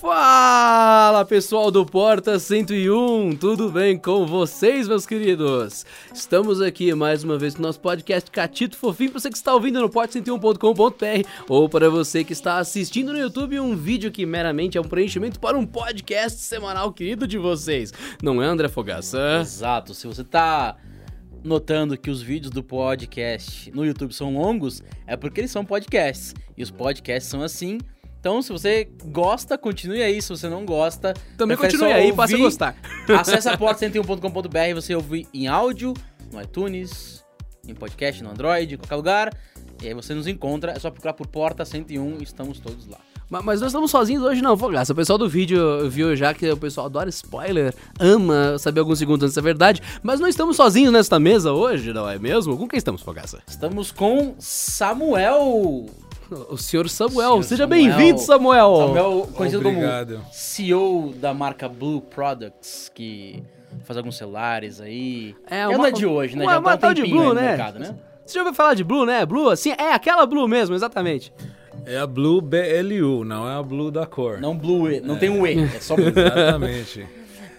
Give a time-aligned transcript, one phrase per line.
[0.00, 5.84] Fala pessoal do Porta 101, tudo bem com vocês, meus queridos?
[6.14, 9.52] Estamos aqui mais uma vez com o nosso podcast Catito Fofinho, para você que está
[9.52, 14.78] ouvindo no porta101.com.br ou para você que está assistindo no YouTube um vídeo que meramente
[14.78, 17.92] é um preenchimento para um podcast semanal querido de vocês.
[18.22, 19.40] Não é, André Fogaça?
[19.42, 20.78] Exato, se você tá
[21.44, 26.34] notando que os vídeos do podcast no YouTube são longos, é porque eles são podcasts.
[26.56, 27.76] E os podcasts são assim.
[28.20, 30.20] Então, se você gosta, continue aí.
[30.20, 32.76] Se você não gosta, Também continue aí, ouvir, passa a gostar.
[33.18, 35.94] Acesse a porta101.com.br, você ouvir em áudio,
[36.30, 37.24] no iTunes,
[37.66, 39.30] em podcast, no Android, em qualquer lugar.
[39.82, 42.98] E aí você nos encontra, é só procurar por Porta 101, estamos todos lá.
[43.30, 44.92] Ma- Mas nós estamos sozinhos hoje não, Fogaça.
[44.92, 49.24] O pessoal do vídeo viu já que o pessoal adora spoiler, ama saber alguns segundos
[49.24, 49.80] antes da verdade.
[50.02, 52.54] Mas não estamos sozinhos nesta mesa hoje, não é mesmo?
[52.58, 53.40] Com quem estamos, Fogaça?
[53.48, 55.86] Estamos com Samuel.
[56.48, 57.30] O senhor Samuel.
[57.30, 57.68] Senhor Seja Samuel.
[57.96, 58.76] bem-vindo, Samuel.
[58.76, 60.14] Samuel, conhecido Obrigado.
[60.18, 63.42] como CEO da marca Blue Products, que
[63.84, 65.34] faz alguns celulares aí.
[65.50, 66.44] É, É uma- uma de hoje, né?
[66.44, 67.42] uma- Já uma tá um tal de Blue, aí no né?
[67.42, 67.94] mercado, né?
[68.24, 69.26] Você já ouviu falar de Blue, né?
[69.26, 71.32] Blue, assim, é aquela Blue mesmo, exatamente.
[71.84, 74.38] É a Blue BLU, não é a Blue da cor.
[74.40, 76.08] Não Blue, E, não tem um E, é só Blue.
[76.08, 77.06] Exatamente.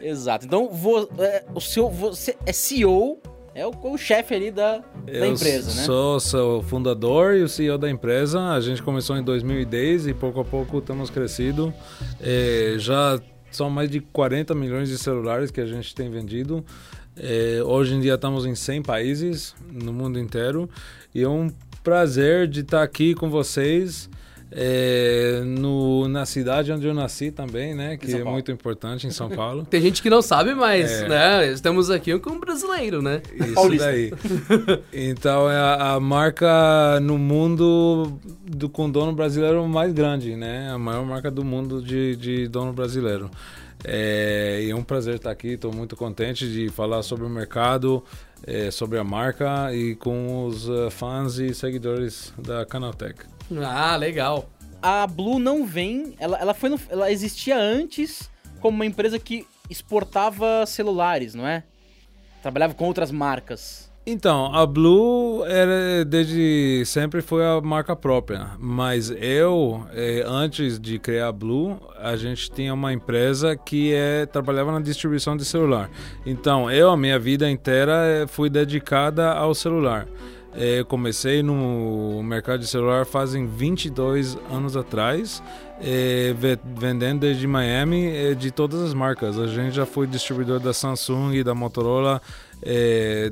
[0.01, 0.45] Exato.
[0.45, 3.19] Então, vo- é, o seu, você é CEO,
[3.61, 5.83] é o, o chefe ali da, da empresa, né?
[5.83, 8.49] sou, sou o fundador e o CEO da empresa.
[8.49, 11.71] A gente começou em 2010 e pouco a pouco estamos crescido.
[12.19, 16.65] É, já são mais de 40 milhões de celulares que a gente tem vendido.
[17.15, 20.67] É, hoje em dia estamos em 100 países no mundo inteiro
[21.13, 21.51] e é um
[21.83, 24.09] prazer de estar aqui com vocês.
[24.53, 27.95] É, no, na cidade onde eu nasci também, né?
[27.95, 29.65] Que é muito importante, em São Paulo.
[29.69, 31.07] Tem gente que não sabe, mas, É.
[31.07, 33.21] né, estamos aqui com um brasileiro, né?
[33.33, 33.85] Isso Paulista.
[33.85, 34.11] daí.
[34.93, 40.69] Então é a, a marca no mundo do com dono brasileiro mais grande, né?
[40.69, 43.31] A maior marca do mundo de, de dono brasileiro.
[43.83, 48.03] É, e é um prazer estar aqui, estou muito contente de falar sobre o mercado,
[48.45, 53.21] é, sobre a marca e com os eh, fãs e seguidores da Canaltech.
[53.63, 54.49] Ah, legal.
[54.81, 58.29] A Blue não vem, ela, ela foi no- ela existia antes
[58.59, 61.63] como uma empresa que exportava celulares, não é?
[62.41, 63.91] Trabalhava com outras marcas.
[64.03, 70.97] Então, a Blue era, desde sempre foi a marca própria, mas eu, eh, antes de
[70.97, 75.87] criar a Blue, a gente tinha uma empresa que eh, trabalhava na distribuição de celular.
[76.25, 80.07] Então, eu, a minha vida inteira, eh, fui dedicada ao celular.
[80.55, 85.41] Eh, Eu comecei no mercado de celular fazem 22 anos atrás,
[86.35, 89.37] ve- vendendo desde Miami eh, de todas as marcas.
[89.39, 92.21] A gente já foi distribuidor da Samsung, da Motorola,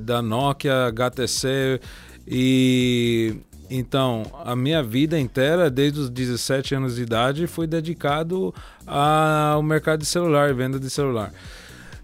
[0.01, 1.79] da Nokia, HTC
[2.27, 3.35] e
[3.69, 8.51] então a minha vida inteira, desde os 17 anos de idade, foi dedicado
[8.87, 11.31] ao mercado de celular, venda de celular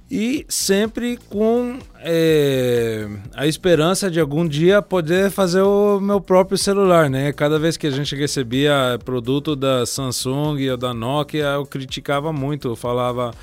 [0.10, 7.10] e sempre com eh, a esperança de algum dia poder fazer o meu próprio celular,
[7.10, 7.34] né?
[7.34, 12.68] Cada vez que a gente recebia produto da Samsung ou da Nokia, eu criticava muito,
[12.70, 13.34] eu falava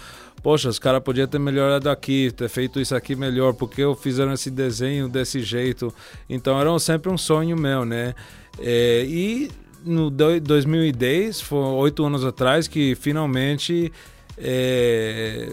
[0.42, 4.32] Poxa, os caras podiam ter melhorado aqui, ter feito isso aqui melhor, porque eu fizeram
[4.32, 5.94] esse desenho desse jeito.
[6.28, 8.12] Então era sempre um sonho meu, né?
[8.58, 9.50] Eh, e
[9.84, 13.92] no do- 2010, foi oito anos atrás, que finalmente
[14.36, 15.48] eh,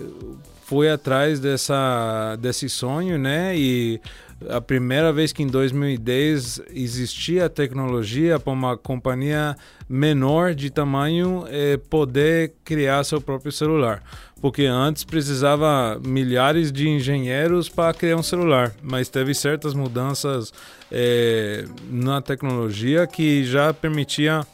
[0.69, 3.57] fui atrás dessa, desse sonho, né?
[3.57, 3.99] E
[4.47, 9.57] a primeira vez que em 2010 existia a tecnologia para uma companhia
[9.89, 14.03] menor de tamanho eh, poder criar seu próprio celular.
[14.39, 20.53] Porque antes precisava milhares de engenheiros para criar um celular, mas teve certas mudanças
[20.91, 24.45] eh, na tecnologia que já permitia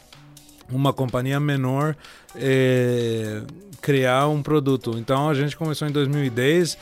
[0.72, 1.94] uma companhia menor
[2.34, 3.42] eh,
[3.86, 4.96] criar um produto.
[4.98, 6.76] Então a gente começou em 2010,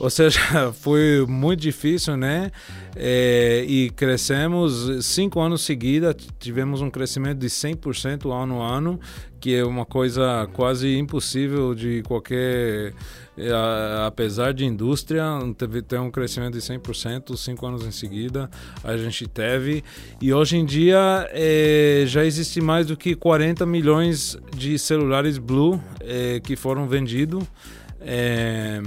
[0.00, 0.40] ou seja,
[0.74, 2.50] foi muito difícil, né?
[2.96, 8.98] Eh, e crescemos cinco anos seguidos, tivemos um crescimento de 100% ano a ano,
[9.38, 12.92] que é uma coisa quase impossível de qualquer.
[13.52, 15.24] A- apesar de indústria,
[15.56, 18.50] teve ter um crescimento de 100%, cinco anos em seguida,
[18.82, 19.84] a gente teve.
[20.20, 25.80] E hoje em dia eh, já existe mais do que 40 milhões de celulares Blue
[26.00, 27.44] eh, que foram vendidos.
[28.00, 28.80] É,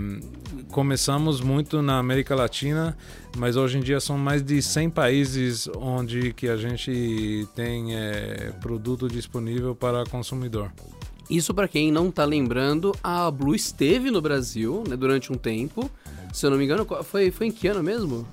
[0.69, 2.97] começamos muito na América Latina,
[3.37, 8.51] mas hoje em dia são mais de 100 países onde que a gente tem é,
[8.61, 10.71] produto disponível para consumidor.
[11.31, 15.89] Isso pra quem não tá lembrando, a Blue esteve no Brasil, né, durante um tempo.
[16.33, 18.27] Se eu não me engano, foi, foi em que ano mesmo?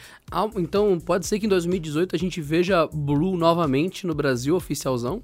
[0.56, 5.22] Então pode ser que em 2018 a gente veja Blue novamente no Brasil, oficialzão?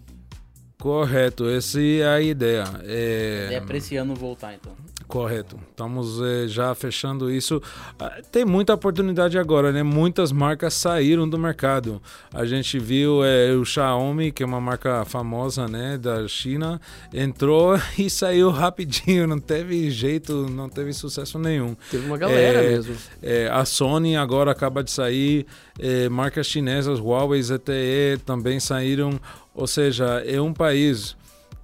[0.82, 2.64] Correto, essa é a ideia.
[2.84, 4.74] É, É pra esse ano voltar, então.
[5.08, 5.60] Correto.
[5.70, 7.62] Estamos eh, já fechando isso.
[8.00, 9.84] Ah, Tem muita oportunidade agora, né?
[9.84, 12.02] Muitas marcas saíram do mercado.
[12.34, 16.80] A gente viu eh, o Xiaomi, que é uma marca famosa, né, da China,
[17.14, 19.28] entrou e saiu rapidinho.
[19.28, 21.76] Não teve jeito, não teve sucesso nenhum.
[21.92, 22.96] Teve uma galera É, mesmo.
[23.22, 25.46] É, a Sony agora acaba de sair,
[25.78, 29.20] é, marcas chinesas, Huawei, ZTE também saíram.
[29.54, 31.16] Ou seja, é um país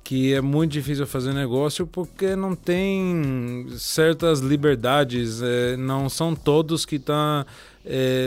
[0.04, 6.86] que é muito difícil fazer negócio porque não tem certas liberdades, é, não são todos
[6.86, 7.45] que estão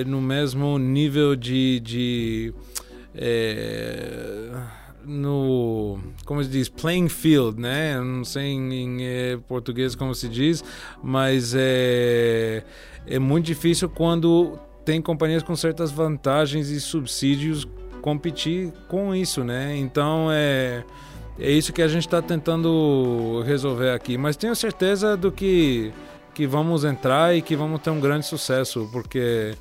[0.07, 2.55] no mesmo nível de, de
[3.15, 4.51] é,
[5.05, 8.01] no como se diz playing field, né?
[8.01, 10.63] Não sei em, em, eh, português como se diz,
[11.03, 12.63] mas é
[13.06, 17.67] é muito difícil quando tem companhias com certas vantagens e subsídios
[18.00, 19.76] competir com isso, né?
[19.76, 20.82] Então é
[21.41, 24.19] é isso que a gente está tentando resolver aqui.
[24.19, 25.91] Mas tenho certeza do que,
[26.35, 29.55] que vamos entrar e que vamos ter um grande sucesso, porque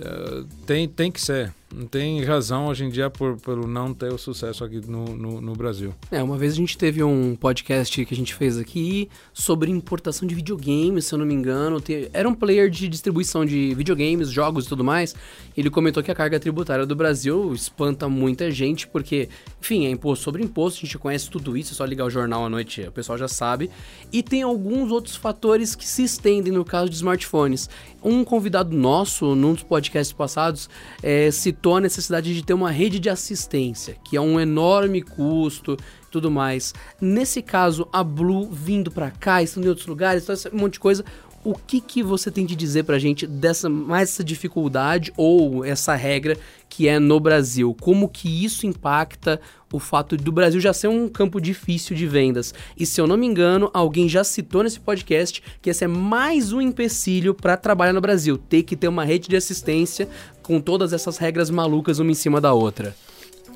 [0.00, 1.52] eh, tem, tem que ser.
[1.74, 5.40] Não tem razão hoje em dia por, pelo não ter o sucesso aqui no, no,
[5.40, 5.94] no Brasil.
[6.10, 10.26] É, uma vez a gente teve um podcast que a gente fez aqui sobre importação
[10.26, 11.82] de videogames, se eu não me engano.
[12.12, 15.14] Era um player de distribuição de videogames, jogos e tudo mais.
[15.56, 19.28] Ele comentou que a carga tributária do Brasil espanta muita gente, porque,
[19.60, 22.46] enfim, é imposto sobre imposto, a gente conhece tudo isso, é só ligar o jornal
[22.46, 23.70] à noite, o pessoal já sabe.
[24.10, 27.68] E tem alguns outros fatores que se estendem no caso de smartphones.
[28.02, 30.70] Um convidado nosso, num dos podcasts passados,
[31.02, 35.76] eh, citou a necessidade de ter uma rede de assistência, que é um enorme custo
[36.06, 36.72] e tudo mais.
[37.00, 40.80] Nesse caso, a Blue vindo pra cá, estando em outros lugares, todo esse monte de
[40.80, 41.04] coisa,
[41.44, 45.94] o que, que você tem de dizer pra gente dessa mais essa dificuldade ou essa
[45.94, 46.36] regra
[46.68, 47.74] que é no Brasil?
[47.80, 49.40] Como que isso impacta
[49.72, 52.54] o fato do Brasil já ser um campo difícil de vendas?
[52.76, 56.52] E se eu não me engano, alguém já citou nesse podcast que esse é mais
[56.52, 60.08] um empecilho para trabalhar no Brasil, ter que ter uma rede de assistência
[60.42, 62.94] com todas essas regras malucas uma em cima da outra.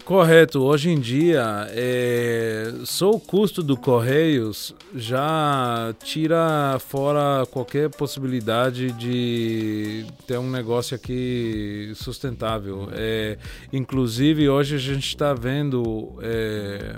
[0.04, 0.62] Correto.
[0.62, 10.04] Hoje em dia, é, só o custo do Correios já tira fora qualquer possibilidade de
[10.26, 12.88] ter um negócio aqui sustentável.
[12.92, 13.38] É,
[13.72, 16.96] inclusive, hoje a gente está vendo é,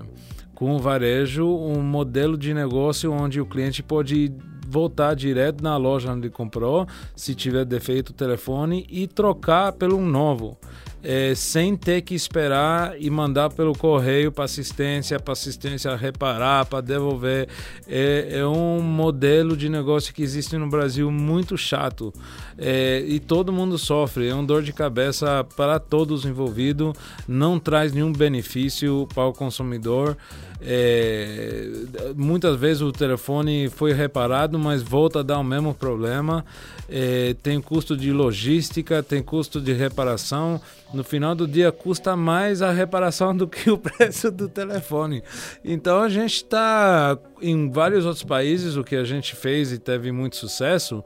[0.54, 4.32] com o varejo um modelo de negócio onde o cliente pode
[4.66, 10.06] voltar direto na loja onde comprou, se tiver defeito o telefone, e trocar pelo um
[10.06, 10.58] novo
[11.04, 16.80] é, sem ter que esperar e mandar pelo correio para assistência, para assistência reparar, para
[16.80, 17.46] devolver.
[17.86, 22.12] É, é, um modelo de negócio que existe no Brasil muito chato
[22.56, 24.28] é, e todo mundo sofre.
[24.28, 26.94] É um dor de cabeça para todos envolvidos,
[27.28, 30.16] não traz nenhum benefício para o consumidor.
[30.66, 31.68] É,
[32.16, 36.42] muitas vezes o telefone foi reparado, mas volta a dar o mesmo problema.
[36.88, 40.58] É, tem custo de logística, tem custo de reparação.
[40.92, 45.22] No final do dia custa mais a reparação do que o preço do telefone.
[45.64, 48.76] Então a gente está em vários outros países.
[48.76, 51.02] O que a gente fez e teve muito sucesso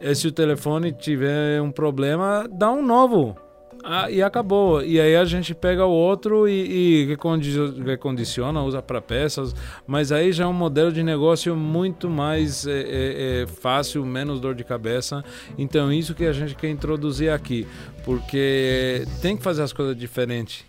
[0.00, 3.36] é se o telefone tiver um problema, dá um novo.
[3.84, 4.82] Ah, e acabou.
[4.82, 9.54] E aí a gente pega o outro e, e recondi- recondiciona, usa para peças,
[9.86, 14.40] mas aí já é um modelo de negócio muito mais é, é, é, fácil, menos
[14.40, 15.24] dor de cabeça.
[15.56, 17.66] Então isso que a gente quer introduzir aqui,
[18.04, 20.64] porque tem que fazer as coisas diferentes.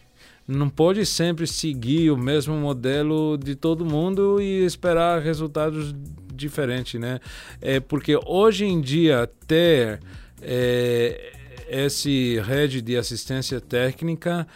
[0.48, 5.94] Não pode sempre seguir o mesmo modelo de todo mundo e esperar resultados
[6.34, 7.20] diferentes, né?
[7.62, 10.00] É porque hoje em dia ter
[10.42, 11.34] é,
[11.70, 14.48] esse rede de assistência técnica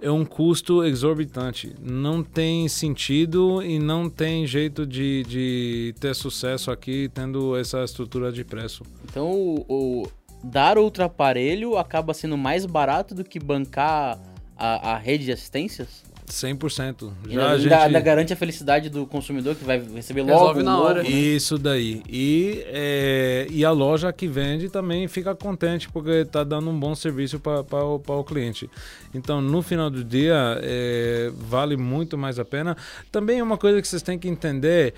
[0.00, 1.74] é um custo exorbitante.
[1.80, 8.32] Não tem sentido e não tem jeito de, de ter sucesso aqui tendo essa estrutura
[8.32, 8.82] de preço.
[9.04, 10.08] Então, o, o-
[10.42, 14.18] dar outro aparelho acaba sendo mais barato do que bancar
[14.56, 16.02] a, a rede de assistências?
[16.32, 17.12] 100%.
[17.28, 17.72] E Já ainda, gente...
[17.72, 20.32] ainda garante a felicidade do consumidor que vai receber logo.
[20.38, 21.02] Resolve na logo, hora.
[21.02, 21.08] né?
[21.10, 22.02] Isso daí.
[22.08, 26.94] E, é, e a loja que vende também fica contente porque está dando um bom
[26.94, 28.68] serviço para o, o cliente.
[29.14, 32.76] Então, no final do dia, é, vale muito mais a pena.
[33.10, 34.94] Também uma coisa que vocês têm que entender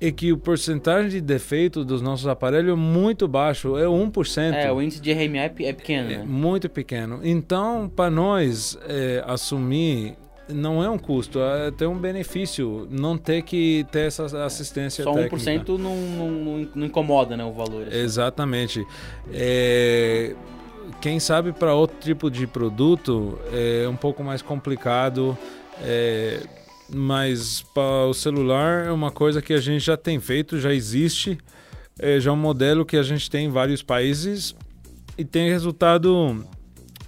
[0.00, 4.54] é que o porcentagem de defeito dos nossos aparelhos é muito baixo, é 1%.
[4.54, 6.24] É, o índice de RMA é, é pequeno, É né?
[6.24, 7.20] muito pequeno.
[7.22, 10.14] Então, para nós é, assumir,
[10.48, 15.12] não é um custo, é ter um benefício, não ter que ter essa assistência Só
[15.12, 15.36] técnica.
[15.36, 17.86] 1% não, não, não, não incomoda, né, o valor.
[17.86, 17.98] assim.
[17.98, 18.86] Exatamente.
[19.32, 20.34] É,
[21.00, 25.36] quem sabe para outro tipo de produto é um pouco mais complicado,
[25.82, 26.40] é,
[26.88, 31.38] mas para o celular é uma coisa que a gente já tem feito, já existe,
[31.98, 34.54] é já um modelo que a gente tem em vários países
[35.16, 36.44] e tem resultado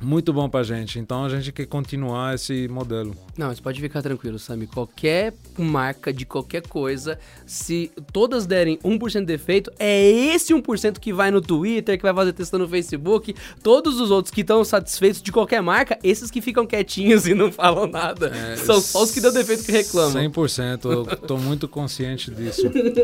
[0.01, 0.99] muito bom para a gente.
[0.99, 3.15] Então a gente quer continuar esse modelo.
[3.37, 4.67] Não, mas pode ficar tranquilo, Sami.
[4.67, 11.13] Qualquer marca de qualquer coisa, se todas derem 1% de defeito, é esse 1% que
[11.13, 13.35] vai no Twitter, que vai fazer testando no Facebook.
[13.63, 17.53] Todos os outros que estão satisfeitos de qualquer marca, esses que ficam quietinhos e não
[17.53, 20.23] falam nada, são só os que deu defeito que reclamam.
[20.31, 22.63] 100%, eu tô muito consciente disso.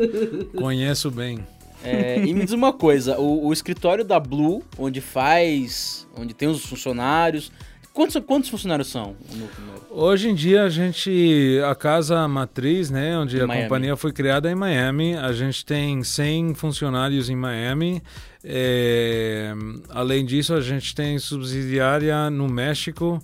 [0.56, 1.55] Conheço bem.
[1.86, 6.48] É, e me diz uma coisa, o, o escritório da Blue, onde faz, onde tem
[6.48, 7.50] os funcionários,
[7.92, 9.14] quantos, quantos funcionários são?
[9.32, 13.62] no- no- Hoje em dia a gente, a casa matriz, né, onde Em a Miami.
[13.62, 18.02] companhia foi criada é em Miami, a gente tem 100 funcionários em Miami.
[18.44, 19.52] É,
[19.90, 23.22] além disso, a gente tem subsidiária no México.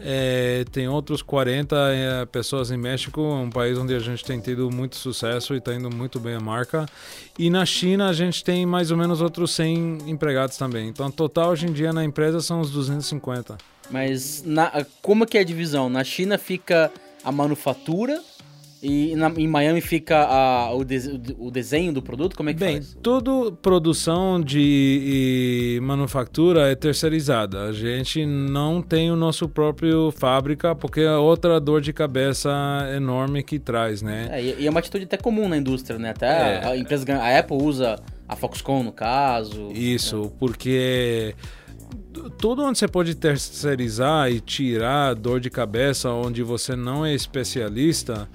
[0.00, 4.70] É, tem outros 40 é, pessoas em México, um país onde a gente tem tido
[4.70, 6.86] muito sucesso e está indo muito bem a marca.
[7.38, 10.88] E na China a gente tem mais ou menos outros 100 empregados também.
[10.88, 13.58] Então, total hoje em dia na empresa são uns 250.
[13.90, 15.88] Mas na- como que é a divisão?
[15.90, 16.90] Na China fica
[17.22, 18.20] a manufatura
[18.82, 21.08] e na- em Miami fica a- o, des-
[21.38, 22.36] o desenho do produto?
[22.36, 22.96] Como é que Bem, faz?
[23.02, 27.62] toda produção de manufatura é terceirizada.
[27.64, 32.50] A gente não tem o nosso próprio fábrica porque é outra dor de cabeça
[32.96, 34.28] enorme que traz, né?
[34.32, 36.10] É, e, é uma atitude até comum na indústria, né?
[36.10, 36.64] Até É.
[36.66, 37.96] a, empresa, a Apple usa
[38.28, 39.70] a Foxconn no caso.
[39.72, 41.34] Isso, porque
[42.38, 48.28] tudo onde você pode terceirizar e tirar dor de cabeça onde você não é especialista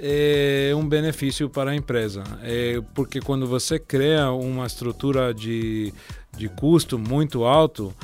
[0.00, 2.22] é um benefício para a empresa.
[2.42, 5.92] É porque quando você cria uma estrutura de,
[6.36, 7.94] de custo muito alto,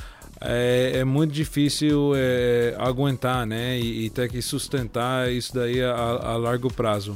[0.40, 3.78] é, é muito difícil é, aguentar, né?
[3.78, 7.14] E, e ter que sustentar isso daí a, a largo prazo.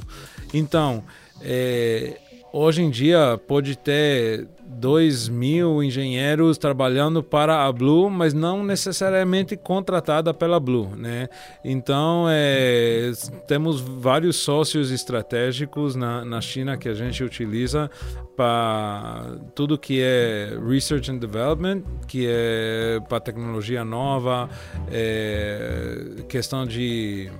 [0.52, 1.02] Então,
[1.40, 2.18] é,
[2.52, 9.56] hoje em dia pode ter 2 mil engenheiros trabalhando para a Blue, mas não necessariamente
[9.56, 11.28] contratada pela Blue, né?
[11.64, 13.12] Então, é,
[13.46, 17.90] temos vários sócios estratégicos na, na China que a gente utiliza
[18.36, 24.48] para tudo que é Research and Development, que é para tecnologia nova,
[24.90, 27.30] é, questão de...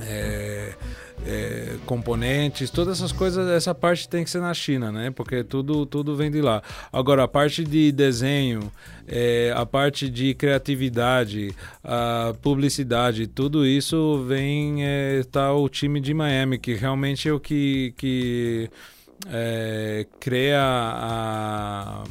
[0.00, 0.74] É,
[1.26, 5.10] é, componentes, todas essas coisas, essa parte tem que ser na China, né?
[5.10, 6.62] Porque tudo, tudo vem de lá.
[6.92, 8.72] Agora, a parte de desenho,
[9.06, 16.14] é, a parte de criatividade, a publicidade, tudo isso vem, é, tá o time de
[16.14, 18.70] Miami, que realmente é o que, que
[19.30, 22.04] é, cria a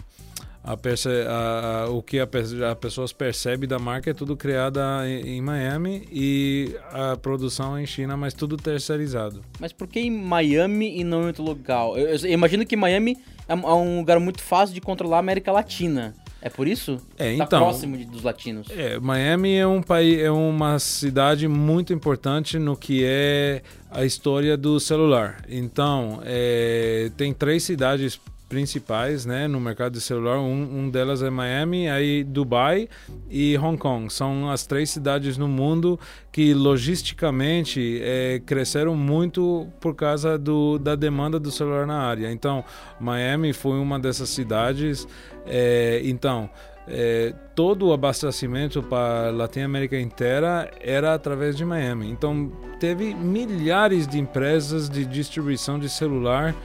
[0.67, 2.27] a perce a, a, o que a,
[2.69, 7.85] as pessoas percebem da marca é tudo criado em, em, Miami e a produção em
[7.85, 9.41] China, mas tudo terceirizado.
[9.61, 11.97] Mas por que em Miami e não em outro local?
[11.97, 16.13] Eu, eu imagino que Miami é um lugar muito fácil de controlar a América Latina.
[16.41, 16.97] É por isso?
[17.17, 17.59] É, tá então.
[17.59, 18.67] próximo de, dos latinos.
[18.69, 24.57] É, Miami é um país, é uma cidade muito importante no que é a história
[24.57, 25.43] do celular.
[25.49, 30.39] Então, é, tem três cidades principais né, no mercado de celular.
[30.39, 32.87] Um, um, delas é Miami, aí Dubai
[33.29, 34.11] e Hong Kong.
[34.11, 35.99] São as três cidades no mundo
[36.31, 42.31] que logisticamente é, cresceram muito por causa do, da demanda do celular na área.
[42.31, 42.63] Então,
[42.99, 45.07] Miami foi uma dessas cidades.
[45.45, 46.49] É, então,
[46.87, 52.09] é, todo o abastecimento para a Latinoamérica inteira era através de Miami.
[52.09, 56.55] Então, teve milhares de empresas de distribuição de celular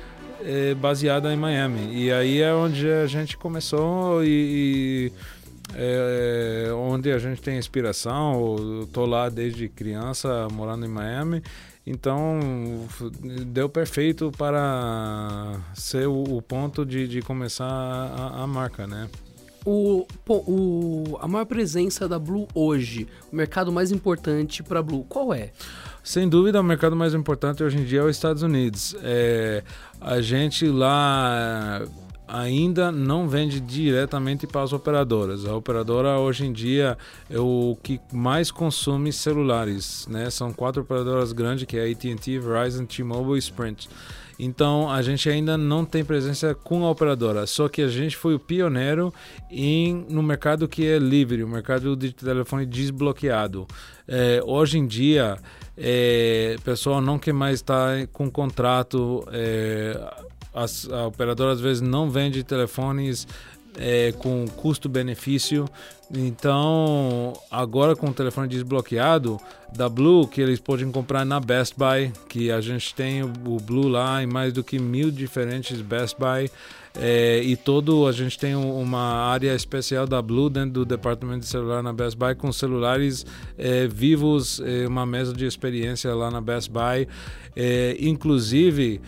[0.45, 1.95] é, baseada em Miami.
[1.95, 5.13] E aí é onde a gente começou e, e
[5.75, 8.57] é, onde a gente tem inspiração.
[8.81, 11.43] Eu tô lá desde criança morando em Miami.
[11.87, 12.39] Então
[13.47, 19.09] deu perfeito para ser o, o ponto de, de começar a, a, marca, né?
[19.65, 25.33] o, o, a maior presença da Blue hoje, o mercado mais importante para Blue, qual
[25.33, 25.53] é?
[26.03, 28.97] Sem dúvida, o mercado mais importante hoje em dia é os Estados Unidos.
[29.03, 29.63] É,
[30.01, 31.83] a gente lá
[32.27, 35.45] ainda não vende diretamente para as operadoras.
[35.45, 36.99] A operadora hoje em dia
[37.31, 40.29] é o que mais consome celulares, né?
[40.31, 43.89] São quatro operadoras grandes que é AT&T, Verizon, T-Mobile e Sprint.
[44.39, 48.35] Então a gente ainda não tem presença com a operadora, só que a gente foi
[48.35, 49.13] o pioneiro
[49.51, 53.69] em, no mercado que é livre, o mercado de telefone desbloqueado.
[54.09, 55.39] É, hoje em dia,
[55.77, 59.27] é, o pessoal não quer mais estar com contrato.
[59.33, 59.99] É,
[60.55, 63.27] as, a operadora às vezes não vende telefones
[63.77, 65.69] é, com custo-benefício.
[66.15, 69.41] Então, agora com o telefone desbloqueado
[69.75, 73.89] da Blue, que eles podem comprar na Best Buy, que a gente tem o Blue
[73.89, 76.51] lá em mais do que mil diferentes Best Buy.
[76.95, 81.47] É, e todo a gente tem uma área especial da Blue dentro do departamento de
[81.47, 83.25] celular na Best Buy com celulares
[83.57, 87.09] é, vivos, é, uma mesa de experiência lá na Best Buy,
[87.57, 89.01] é, inclusive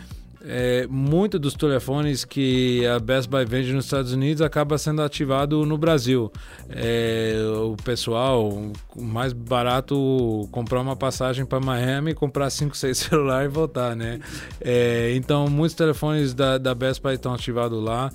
[0.46, 5.64] é, muitos dos telefones que a Best Buy vende nos Estados Unidos acaba sendo ativado
[5.64, 6.30] no Brasil.
[6.68, 13.54] É, o pessoal, mais barato comprar uma passagem para Miami, comprar 5, 6 celulares e
[13.54, 14.20] voltar, né?
[14.60, 18.10] É, então, muitos telefones da, da Best Buy estão ativados lá,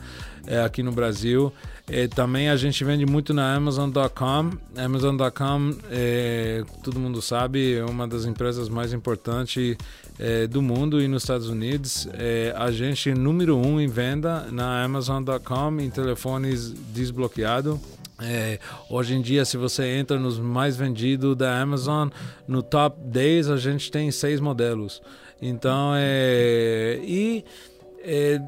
[0.50, 1.54] é, aqui no Brasil.
[1.88, 4.52] É, também a gente vende muito na Amazon.com.
[4.76, 9.78] Amazon.com, é, todo mundo sabe, é uma das empresas mais importantes
[10.18, 12.08] é, do mundo e nos Estados Unidos.
[12.14, 17.80] É, a gente número um em venda na Amazon.com em telefones desbloqueados.
[18.22, 22.10] É, hoje em dia, se você entra nos mais vendidos da Amazon,
[22.48, 25.02] no top 10 a gente tem seis modelos.
[25.42, 27.46] Então, é, e
[28.04, 28.42] é,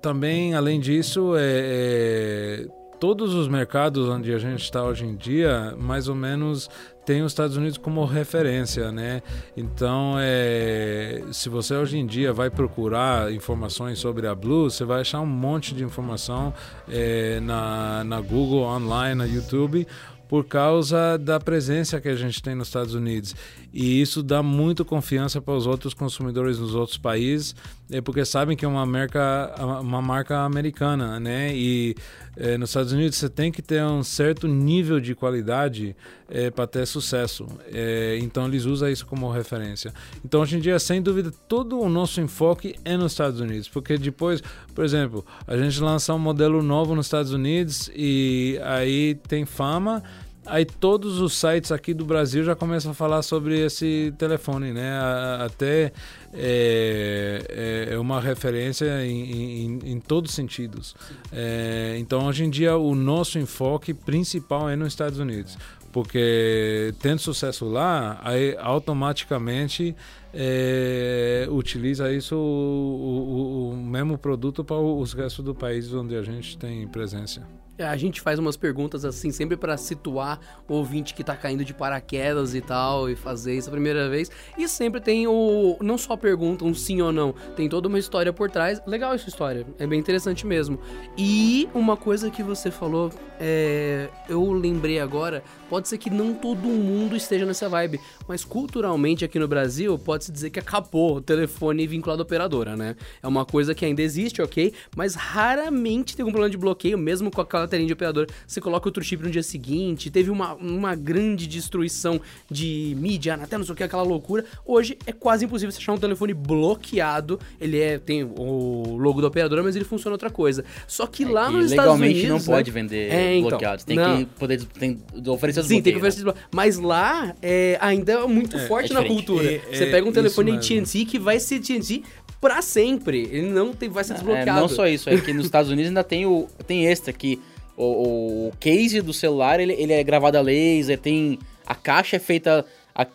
[0.00, 5.74] também, além disso, é, é todos os mercados onde a gente está hoje em dia,
[5.78, 6.68] mais ou menos
[7.04, 9.22] tem os Estados Unidos como referência, né?
[9.56, 15.00] Então, é, se você hoje em dia vai procurar informações sobre a Blue, você vai
[15.00, 16.52] achar um monte de informação
[16.88, 19.88] é, na, na Google, online, na YouTube,
[20.30, 23.34] por causa da presença que a gente tem nos Estados Unidos.
[23.74, 27.52] E isso dá muito confiança para os outros consumidores nos outros países,
[27.90, 31.52] é porque sabem que é uma marca, uma marca americana, né?
[31.52, 31.96] E
[32.36, 35.96] é, nos Estados Unidos você tem que ter um certo nível de qualidade
[36.28, 37.48] é, para ter sucesso.
[37.72, 39.92] É, então eles usam isso como referência.
[40.24, 43.98] Então hoje em dia, sem dúvida, todo o nosso enfoque é nos Estados Unidos, porque
[43.98, 44.40] depois,
[44.74, 50.02] por exemplo, a gente lança um modelo novo nos Estados Unidos e aí tem fama
[50.46, 54.98] aí todos os sites aqui do Brasil já começam a falar sobre esse telefone, né?
[55.44, 55.92] Até
[56.32, 60.94] é, é, é uma referência em, em, em todos os sentidos.
[61.32, 65.56] É, então, hoje em dia, o nosso enfoque principal é nos Estados Unidos.
[65.92, 69.94] Porque tendo sucesso lá, aí automaticamente
[70.32, 76.22] é, utiliza isso o, o, o mesmo produto para os restos do país onde a
[76.22, 77.42] gente tem presença.
[77.80, 80.38] É, a gente faz umas perguntas assim, sempre para situar
[80.68, 84.30] o ouvinte que tá caindo de paraquedas e tal, e fazer isso a primeira vez.
[84.58, 85.78] E sempre tem o.
[85.80, 88.82] Não só pergunta um sim ou não, tem toda uma história por trás.
[88.86, 90.78] Legal essa história, é bem interessante mesmo.
[91.16, 96.68] E uma coisa que você falou, é, eu lembrei agora, pode ser que não todo
[96.68, 101.86] mundo esteja nessa vibe, mas culturalmente aqui no Brasil, pode-se dizer que acabou o telefone
[101.86, 102.94] vinculado à operadora, né?
[103.22, 107.30] É uma coisa que ainda existe, ok, mas raramente tem um problema de bloqueio, mesmo
[107.30, 110.94] com aquela telinha de operador, você coloca outro chip no dia seguinte, teve uma, uma
[110.94, 114.44] grande destruição de mídia, até não sei o que, aquela loucura.
[114.66, 119.28] Hoje é quase impossível você achar um telefone bloqueado, ele é tem o logo da
[119.28, 120.64] operadora, mas ele funciona outra coisa.
[120.86, 122.22] Só que é lá que nos Estados Unidos...
[122.22, 122.74] Legalmente não pode né?
[122.74, 124.18] vender é, então, bloqueados, tem não.
[124.18, 126.34] que poder tem, oferecer Sim, tem que oferecer né?
[126.50, 129.50] Mas lá é, ainda é muito é, forte é na cultura.
[129.50, 132.02] É, você pega um telefone AT&T que vai ser AT&T
[132.40, 133.28] para sempre.
[133.30, 134.60] Ele não tem, vai ser desbloqueado.
[134.60, 137.40] não só isso, é que nos Estados Unidos ainda tem o tem extra que
[137.84, 141.38] o, o case do celular, ele, ele é gravado a laser, tem...
[141.66, 142.64] A caixa é feita...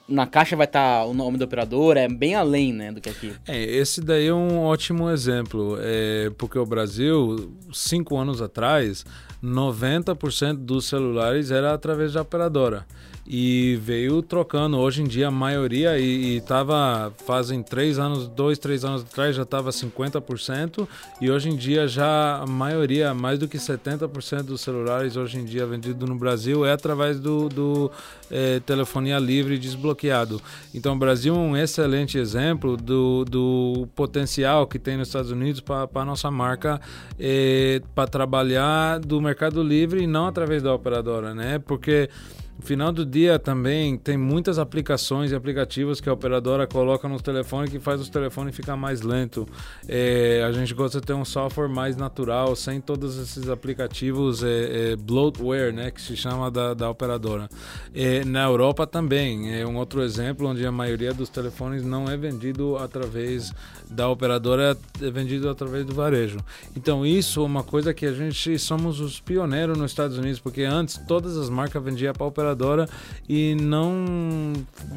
[0.07, 3.09] Na caixa vai estar tá o nome do operador, é bem além, né, do que
[3.09, 3.33] aqui.
[3.47, 9.05] É, esse daí é um ótimo exemplo, é, porque o Brasil, cinco anos atrás,
[9.43, 12.85] 90% dos celulares era através da operadora
[13.27, 14.77] e veio trocando.
[14.77, 19.43] Hoje em dia a maioria e estava fazem três anos, dois, três anos atrás já
[19.43, 20.87] estava 50%
[21.19, 25.45] e hoje em dia já a maioria, mais do que 70% dos celulares hoje em
[25.45, 27.91] dia vendido no Brasil é através do, do
[28.29, 30.39] é, telefonia livre desbloqueado.
[30.73, 35.61] Então o Brasil é um excelente exemplo do, do potencial que tem nos Estados Unidos
[35.61, 36.79] para a nossa marca
[37.19, 41.57] é, para trabalhar do Mercado Livre e não através da operadora, né?
[41.59, 42.09] Porque
[42.57, 47.21] no final do dia também tem muitas aplicações e aplicativos que a operadora coloca nos
[47.21, 49.45] telefones que faz os telefones ficar mais lento.
[49.87, 54.91] É, a gente gosta de ter um software mais natural, sem todos esses aplicativos é,
[54.91, 57.49] é, bloatware, né, que se chama da, da operadora.
[57.93, 62.15] É, na Europa também é um outro exemplo onde a maioria dos telefones não é
[62.15, 63.53] vendido através
[63.89, 66.37] da operadora, é vendido através do varejo.
[66.75, 70.63] Então isso é uma coisa que a gente somos os pioneiros nos Estados Unidos, porque
[70.63, 72.87] antes todas as marcas vendiam para operadora operadora
[73.27, 74.53] e não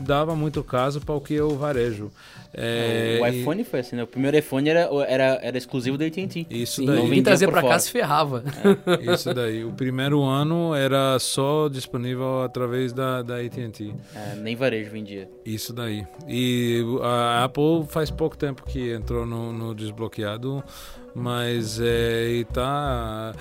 [0.07, 2.11] dava muito caso para o que é o varejo.
[2.55, 3.65] É, o iPhone e...
[3.65, 4.03] foi assim, né?
[4.03, 6.47] O primeiro iPhone era, era, era exclusivo da AT&T.
[6.51, 7.09] Isso daí.
[7.11, 8.43] Quem trazia para cá se ferrava.
[8.87, 9.13] É.
[9.13, 9.65] Isso daí.
[9.65, 13.95] O primeiro ano era só disponível através da, da AT&T.
[14.15, 15.29] É, nem varejo vendia.
[15.45, 16.07] Isso daí.
[16.27, 20.65] E a Apple faz pouco tempo que entrou no, no desbloqueado
[21.15, 23.35] mas é, tá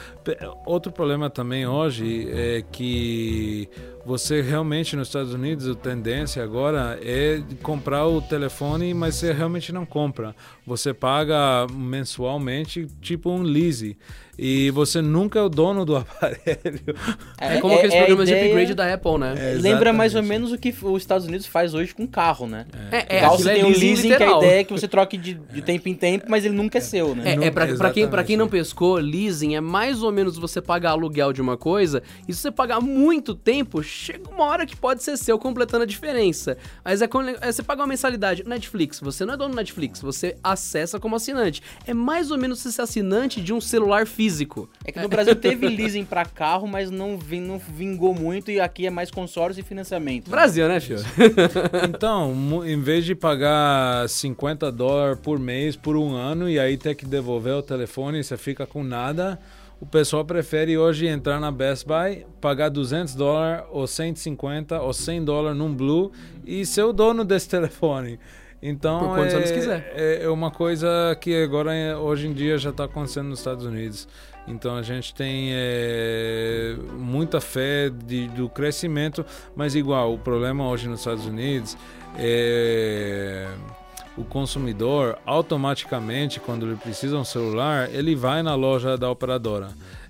[0.66, 3.70] outro problema também hoje é que
[4.08, 9.74] você realmente nos Estados Unidos a tendência agora é comprar o telefone, mas você realmente
[9.74, 10.34] não compra.
[10.66, 13.98] Você paga mensualmente tipo um lease
[14.38, 16.96] e você nunca é o dono do aparelho.
[17.40, 18.44] É, é como é, aqueles é programas ideia...
[18.44, 19.34] de upgrade da Apple, né?
[19.38, 22.66] É, Lembra mais ou menos o que os Estados Unidos faz hoje com carro, né?
[22.92, 24.40] É, é, carro você tem um leasing literal.
[24.40, 26.78] que a ideia é que você troque de, de tempo em tempo, mas ele nunca
[26.78, 27.36] é, seu, né?
[27.42, 30.62] É, é pra, pra, quem, pra quem não pescou, leasing é mais ou menos você
[30.62, 34.76] pagar aluguel de uma coisa e se você pagar muito tempo, chega uma hora que
[34.76, 36.58] pode ser seu completando a diferença.
[36.84, 38.44] Mas é, quando, é você paga uma mensalidade.
[38.46, 41.62] Netflix, você não é dono do Netflix, você acessa como assinante.
[41.86, 44.70] É mais ou menos você ser assinante de um celular físico.
[44.86, 48.86] É que no Brasil teve leasing para carro, mas não, não vingou muito e aqui
[48.86, 50.30] é mais consórcio e financiamento.
[50.30, 51.00] Brasil, né, filho?
[51.90, 56.96] então, em vez de pagar 50 dólares por mês por um ano e aí ter
[56.96, 59.40] que devolver o telefone, você fica com nada.
[59.80, 65.24] O pessoal prefere hoje entrar na Best Buy, pagar 200 dólares ou 150 ou 100
[65.24, 66.12] dólares num Blue
[66.46, 68.20] e ser o dono desse telefone.
[68.60, 69.94] Então, Por quantos é, anos quiser.
[69.96, 74.08] É, é uma coisa que agora, hoje em dia, já está acontecendo nos Estados Unidos.
[74.48, 80.88] Então a gente tem é, muita fé de, do crescimento, mas igual, o problema hoje
[80.88, 81.78] nos Estados Unidos
[82.18, 83.46] é
[84.18, 89.70] o consumidor automaticamente, quando ele precisa um celular, ele vai na loja da operadora.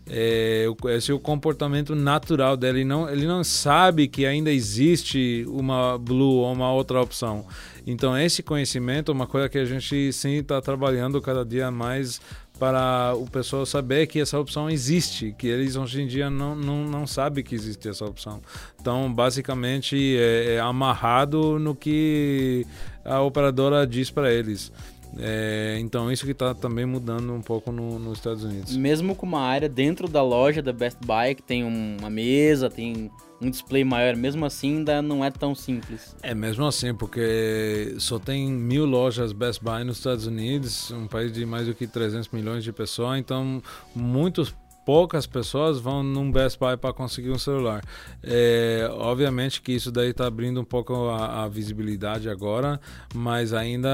[0.10, 0.65] É,
[0.96, 2.80] esse é o comportamento natural dele.
[2.80, 7.46] Ele não, ele não sabe que ainda existe uma Blue ou uma outra opção.
[7.86, 12.22] Então, esse conhecimento é uma coisa que a gente sim está trabalhando cada dia mais
[12.60, 16.84] para o pessoal saber que essa opção existe, que eles hoje em dia não, não,
[16.86, 18.41] não sabem que existe essa opção.
[18.80, 22.65] Então, basicamente, é, é amarrado no que
[23.06, 24.72] a operadora diz para eles.
[25.20, 28.76] É, então isso que está também mudando um pouco no, nos Estados Unidos.
[28.76, 33.10] Mesmo com uma área dentro da loja da Best Buy que tem uma mesa, tem
[33.39, 36.15] um display maior, mesmo assim ainda não é tão simples.
[36.21, 41.32] É mesmo assim, porque só tem mil lojas Best Buy nos Estados Unidos, um país
[41.32, 43.62] de mais do que 300 milhões de pessoas, então
[43.95, 44.56] muitos
[44.88, 47.84] poucas pessoas vão num Best Buy para conseguir um celular.
[48.23, 52.80] É, obviamente que isso daí está abrindo um pouco a, a, visibilidade agora,
[53.13, 53.89] mas ainda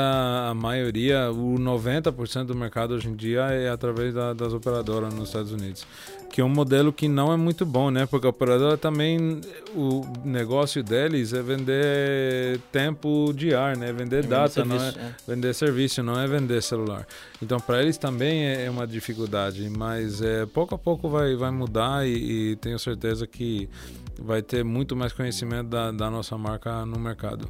[0.47, 5.29] a maioria, o 90% do mercado hoje em dia é através da, das operadoras nos
[5.29, 5.83] Estados Unidos
[6.33, 8.07] que é um modelo que não é muito bom, né?
[8.07, 9.39] Porque a operadora também,
[9.75, 13.93] o negócio deles é vender tempo de ar, né?
[13.93, 17.05] Vender é data, não é, é, vender serviço, não é vender celular.
[17.39, 21.51] Então, para eles também é, é uma dificuldade, mas é, pouco a pouco vai, vai
[21.51, 23.69] mudar e, e tenho certeza que
[24.19, 27.47] vai ter muito mais conhecimento da, da nossa marca no mercado.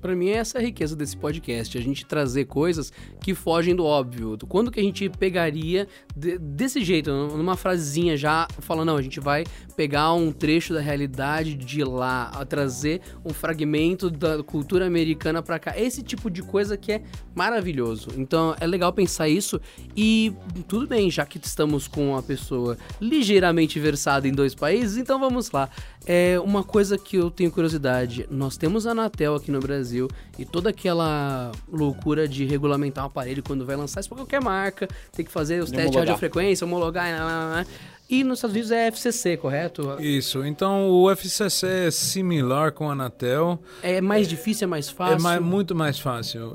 [0.00, 3.84] Para mim, essa é a riqueza desse podcast, a gente trazer coisas que fogem do
[3.84, 4.38] óbvio.
[4.48, 9.20] Quando que a gente pegaria de, desse jeito, numa frasezinha já falando, não, a gente
[9.20, 9.44] vai
[9.76, 15.78] pegar um trecho da realidade de lá, trazer um fragmento da cultura americana para cá.
[15.78, 17.02] Esse tipo de coisa que é
[17.34, 18.10] maravilhoso.
[18.16, 19.60] Então, é legal pensar isso
[19.96, 20.32] e
[20.66, 25.50] tudo bem, já que estamos com uma pessoa ligeiramente versada em dois países, então vamos
[25.50, 25.68] lá.
[26.06, 28.26] É uma coisa que eu tenho curiosidade.
[28.30, 30.08] Nós temos a Anatel aqui no Brasil
[30.38, 34.88] e toda aquela loucura de regulamentar um aparelho quando vai lançar isso para qualquer marca,
[35.12, 37.66] tem que fazer os testes de radiofrequência, homologar, blá, blá, blá.
[38.10, 39.96] E nos Estados Unidos é FCC, correto?
[40.00, 40.42] Isso.
[40.42, 43.62] Então o FCC é similar com a Anatel.
[43.82, 45.16] É mais é, difícil, é mais fácil?
[45.16, 46.54] É mais, muito mais fácil.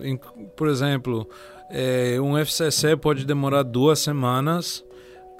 [0.55, 1.29] Por exemplo,
[1.69, 4.83] é, um FCC pode demorar duas semanas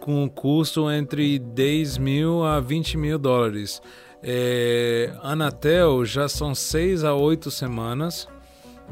[0.03, 3.81] com um custo entre 10 mil a 20 mil dólares.
[4.21, 8.27] É, Anatel já são 6 a 8 semanas.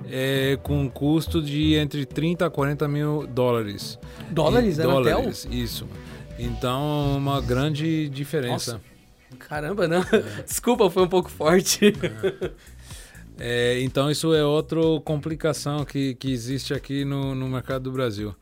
[0.10, 4.00] É, com um custo de entre 30 a 40 mil dólares.
[4.30, 4.78] Dólares?
[4.78, 5.86] E, dólares, isso.
[6.40, 8.74] Então, uma grande diferença.
[8.74, 8.82] Nossa.
[9.38, 10.02] Caramba, não.
[10.48, 11.94] Desculpa, foi um pouco forte.
[13.38, 18.36] É, então isso é outra complicação que, que existe aqui no, no mercado do Brasil.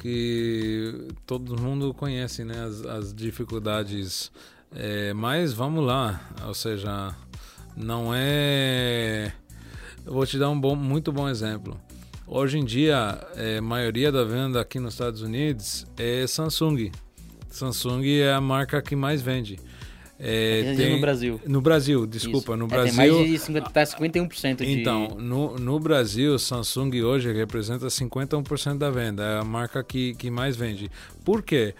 [0.00, 4.32] Que todo mundo conhece né, as, as dificuldades.
[4.74, 7.14] É, mas vamos lá, ou seja,
[7.76, 9.30] não é.
[10.06, 11.78] Eu vou te dar um bom, muito bom exemplo.
[12.26, 16.90] Hoje em dia, é, a maioria da venda aqui nos Estados Unidos é Samsung.
[17.50, 19.58] Samsung é a marca que mais vende.
[20.22, 21.40] É, tem, no Brasil.
[21.46, 22.56] No Brasil, desculpa, Isso.
[22.56, 23.02] no Brasil.
[23.02, 24.70] É, tem mais de 50, tá 51% de...
[24.70, 29.22] Então, no, no Brasil, Samsung hoje representa 51% da venda.
[29.22, 30.90] É a marca que, que mais vende.
[31.24, 31.50] Por quê?
[31.50, 31.74] porque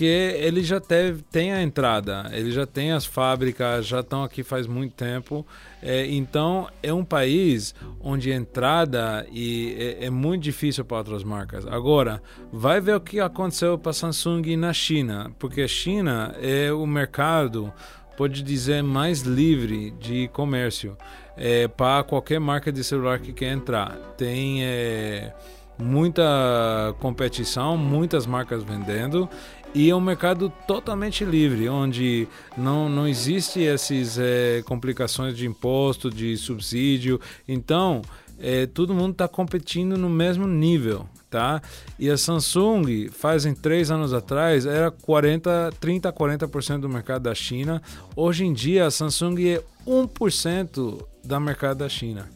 [0.00, 4.68] ele já teve, tem a entrada, ele já tem as fábricas, já estão aqui faz
[4.68, 5.44] muito tempo.
[5.82, 11.66] É, então é um país onde entrada e é, é, muito difícil para outras marcas.
[11.66, 16.86] Agora, vai ver o que aconteceu para Samsung na China, porque a China é o
[16.86, 17.72] mercado,
[18.16, 20.96] pode dizer, mais livre de comércio
[21.36, 23.96] é, para qualquer marca de celular que quer entrar.
[24.16, 25.34] Tem é,
[25.78, 29.28] muita competição, muitas marcas vendendo
[29.74, 36.10] e é um mercado totalmente livre, onde não, não existe essas é, complicações de imposto,
[36.10, 37.20] de subsídio.
[37.48, 38.00] Então,
[38.38, 41.60] é, todo mundo está competindo no mesmo nível, tá?
[41.98, 47.34] E a Samsung, fazem três anos atrás, era 40, 30 a 40% do mercado da
[47.34, 47.82] China.
[48.14, 52.28] Hoje em dia, a Samsung é 1% da mercado da China.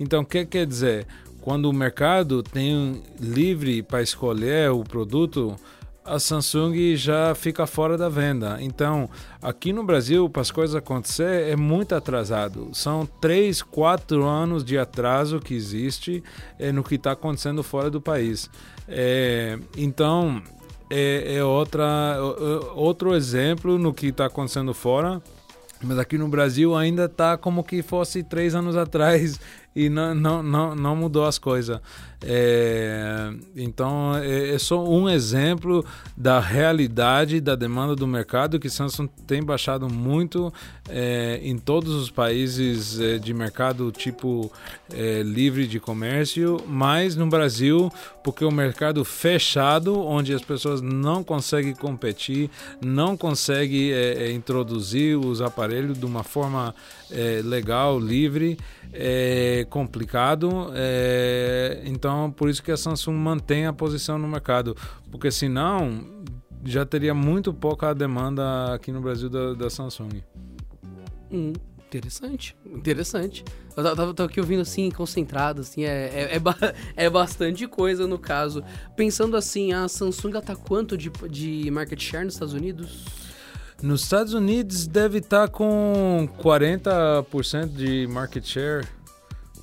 [0.00, 1.06] Então, o que quer dizer?
[1.42, 5.56] Quando o mercado tem livre para escolher o produto,
[6.08, 8.58] a Samsung já fica fora da venda.
[8.60, 9.08] Então,
[9.42, 12.70] aqui no Brasil, para as coisas acontecer, é muito atrasado.
[12.72, 16.22] São três, quatro anos de atraso que existe
[16.58, 18.50] é, no que está acontecendo fora do país.
[18.88, 20.42] É, então,
[20.90, 22.16] é, é outra,
[22.74, 25.22] outro exemplo no que está acontecendo fora.
[25.80, 29.38] Mas aqui no Brasil ainda está como que fosse três anos atrás
[29.74, 31.80] e não, não, não, não mudou as coisas.
[32.20, 35.84] É, então, é, é, só um exemplo
[36.16, 40.52] da realidade da demanda do mercado que Samsung tem baixado muito
[40.88, 44.50] é, em todos os países é, de mercado tipo
[44.92, 47.88] é, livre de comércio, mas no Brasil,
[48.24, 52.50] porque o mercado fechado, onde as pessoas não conseguem competir,
[52.84, 56.74] não conseguem é, introduzir os aparelhos de uma forma
[57.42, 58.58] legal, livre,
[58.92, 60.70] é complicado.
[60.74, 64.74] É, então, por isso que a Samsung mantém a posição no mercado,
[65.10, 66.06] porque senão
[66.64, 70.22] já teria muito pouca demanda aqui no Brasil da, da Samsung.
[71.30, 71.52] Hum,
[71.86, 73.44] interessante, interessante.
[73.76, 76.56] Eu tava, tava, aqui ouvindo assim, concentrado, assim, é, é, é, ba
[76.96, 78.64] é, bastante coisa no caso.
[78.96, 83.04] Pensando assim, a Samsung tá quanto de, de market share nos Estados Unidos?
[83.82, 88.88] Nos Estados Unidos deve estar tá com 40% de market share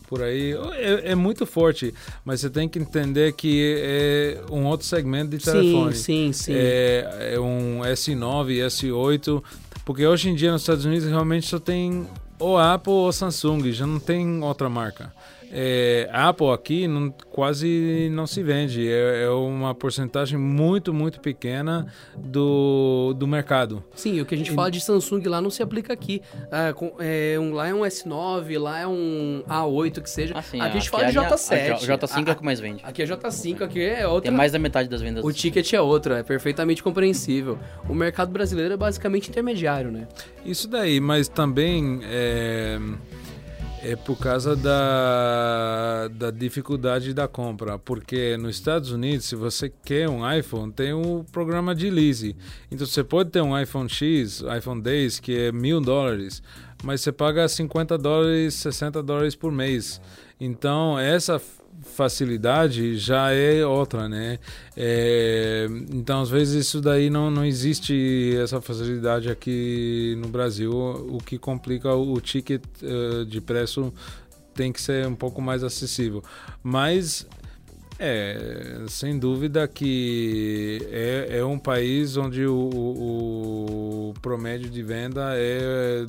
[0.08, 0.54] por aí.
[0.74, 5.44] É, é, muito forte, mas você tem que entender que é um outro segmento de
[5.44, 5.94] telefone.
[5.96, 6.54] Sim, sim, sim.
[6.56, 9.44] É, é um S9, S8,
[9.84, 13.88] porque hoje em dia nos Estados Unidos realmente só tem ou Apple ou Samsung, já
[13.88, 15.14] não tem outra marca.
[15.58, 21.88] É, Apple aqui não, quase não se vende, é, é, uma porcentagem muito, muito pequena
[22.14, 23.82] do, do mercado.
[23.96, 24.54] Sim, o que a gente e...
[24.54, 26.22] fala de Samsung lá não se aplica aqui.
[27.00, 30.34] É, um, lá é um S9, lá é um A8 que seja.
[30.36, 31.72] Ah, aqui a gente fala de J7.
[31.72, 32.84] A, J5 é o que mais vende.
[32.84, 34.30] Aqui é J5, aqui é outra.
[34.30, 35.24] Tem mais da metade das vendas.
[35.24, 37.58] O ticket é outro, é perfeitamente compreensível.
[37.88, 40.06] O mercado brasileiro é basicamente intermediário, né?
[40.46, 42.78] Isso daí, mas também é
[43.88, 47.78] é por causa da, da dificuldade da compra.
[47.78, 52.36] Porque nos Estados Unidos, se você quer um iPhone, tem um programa de lease.
[52.72, 56.42] Então você pode ter um iPhone X, iPhone 10, que é mil dólares,
[56.84, 60.02] mas você paga 50 dólares, 60 dólares por mês.
[60.40, 61.40] Então essa
[61.94, 64.40] facilidade já é outra, né?
[64.76, 71.20] É, então, às vezes, isso daí não, não existe essa facilidade aqui no Brasil, o
[71.20, 73.94] que complica o ticket uh, de preço
[74.54, 76.24] tem que ser um pouco mais acessível.
[76.64, 77.28] Mas
[77.98, 85.32] é, sem dúvida que é, é um país onde o, o, o promédio de venda
[85.36, 86.06] é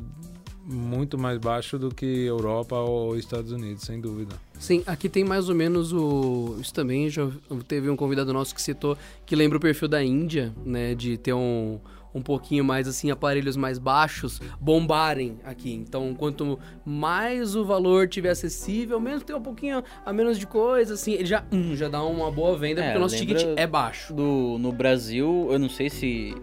[0.68, 4.34] muito mais baixo do que Europa ou Estados Unidos, sem dúvida.
[4.58, 6.56] Sim, aqui tem mais ou menos o.
[6.60, 7.28] Isso também já
[7.68, 10.94] teve um convidado nosso que citou que lembra o perfil da Índia, né?
[10.94, 11.78] De ter um,
[12.12, 15.72] um pouquinho mais assim, aparelhos mais baixos bombarem aqui.
[15.72, 20.94] Então, quanto mais o valor tiver acessível, mesmo ter um pouquinho a menos de coisa,
[20.94, 23.66] assim, ele já, hum, já dá uma boa venda, É, porque o nosso ticket é
[23.66, 24.14] baixo.
[24.14, 26.34] Do, no Brasil, eu não sei se,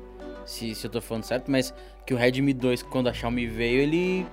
[0.46, 1.74] se, se eu tô falando certo, mas
[2.06, 4.26] que o Redmi 2, quando a Xiaomi veio, ele,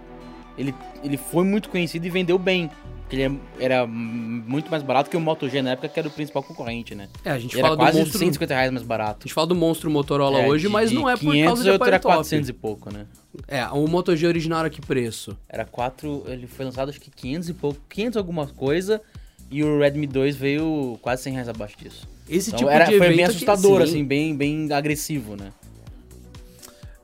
[0.59, 2.71] ele, ele foi muito conhecido e vendeu bem.
[3.03, 6.07] Porque ele é- era muito mais barato que o Moto G na época, que era
[6.07, 7.09] o principal concorrente, né?
[7.25, 8.19] É, a gente Ele fala era do quase monstro.
[8.21, 9.27] 150 reais mais A barato.
[9.27, 11.63] gente fala do monstro Motorola É, hoje, de- mas de não é por 500 causa
[11.65, 12.15] de outro era aparelho top.
[12.29, 13.07] 400 e pouco, né?
[13.49, 15.37] É, o Moto G original era que preço?
[15.49, 19.03] Era 4, ele foi lançado acho que 500 e pouco, 500 alguma coisa,
[19.51, 22.09] e o Redmi 2 veio quase 100 reais abaixo disso.
[22.29, 23.83] Esse Então tipo era, de foi evento bem que- assustador, sim.
[23.89, 25.51] assim, bem, bem agressivo, né?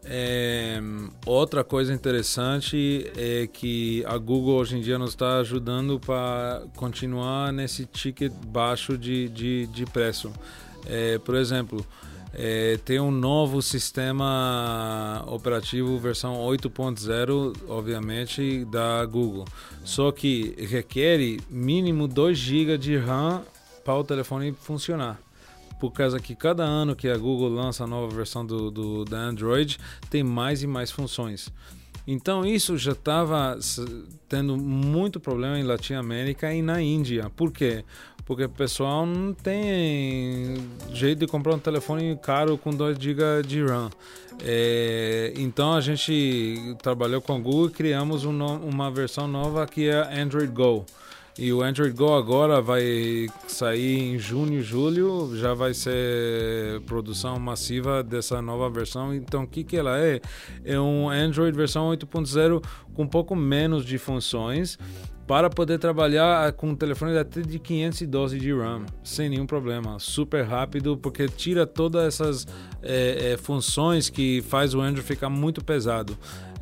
[0.09, 0.81] É,
[1.25, 7.53] outra coisa interessante é que a Google hoje em dia nos está ajudando para continuar
[7.53, 10.33] nesse ticket baixo de, de, de preço.
[10.87, 11.85] É, por exemplo,
[12.33, 19.45] é, tem um novo sistema operativo versão 8.0, obviamente, da Google.
[19.85, 21.19] Só que requer
[21.51, 23.43] mínimo 2 GB de RAM
[23.85, 25.26] para o telefone funcionar
[25.79, 29.19] por causa que cada ano que a Google lança a nova versão do, do da
[29.19, 29.79] Android
[30.11, 31.53] tem mais e mais funções.
[32.07, 33.59] Então isso já estava
[34.29, 37.31] tendo muito problema em Latinoamérica e na Índia.
[37.35, 37.85] Por quê?
[38.25, 40.57] Porque o pessoal não tem
[40.93, 43.91] jeito de comprar um telefone caro com 2 GB de RAM.
[44.41, 49.89] É, então a gente trabalhou com a Google e criamos um uma versão nova que
[49.89, 50.85] é Android Go.
[51.39, 58.03] E o Android Go agora vai sair em junho, julho, já vai ser produção massiva
[58.03, 59.15] dessa nova versão.
[59.15, 60.21] Então, o que, que ela é?
[60.65, 64.79] É um Android versão 8.0 com um pouco menos de funções
[65.27, 69.99] para poder trabalhar com um telefone até de 512 de RAM, sem nenhum problema.
[69.99, 72.47] Super rápido, porque tira todas essas
[72.81, 76.17] é, é, funções que faz o Android ficar muito pesado.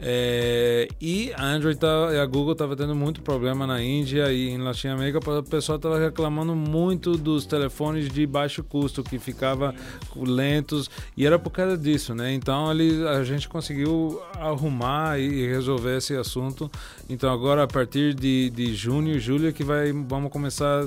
[0.06, 4.58] É, e a Android tá, a Google estava tendo muito problema na Índia e em
[4.58, 9.74] Latinoamérica, o pessoal estava reclamando muito dos telefones de baixo custo que ficava
[10.14, 12.34] lentos e era por causa disso, né?
[12.34, 16.70] Então ele, a gente conseguiu arrumar e resolver esse assunto.
[17.08, 20.86] Então agora a partir de, de junho, julho é que vai, vamos começar a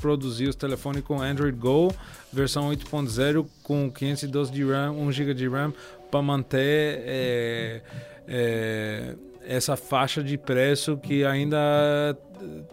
[0.00, 1.94] produzir os telefones com Android Go
[2.32, 5.74] versão 8.0 com 512 de RAM, 1 GB de RAM
[6.10, 7.82] para manter é,
[8.28, 9.14] é,
[9.46, 12.16] essa faixa de preço que ainda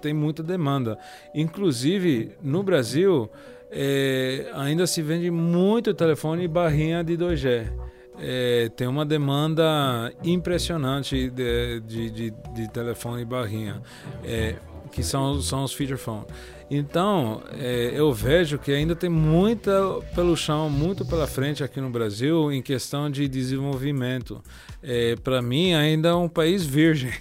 [0.02, 0.98] tem muita demanda.
[1.34, 3.30] Inclusive, no Brasil,
[3.72, 7.72] é, ainda se vende muito telefone barrinha de 2G.
[8.18, 13.82] É, tem uma demanda impressionante de, de, de, de telefone barrinha,
[14.24, 14.56] é,
[14.91, 16.26] que são, são os feature phone.
[16.69, 19.71] Então, é, eu vejo que ainda tem muita
[20.15, 24.41] pelo chão, muito pela frente aqui no Brasil em questão de desenvolvimento.
[24.82, 27.12] É, Para mim, ainda é um país virgem,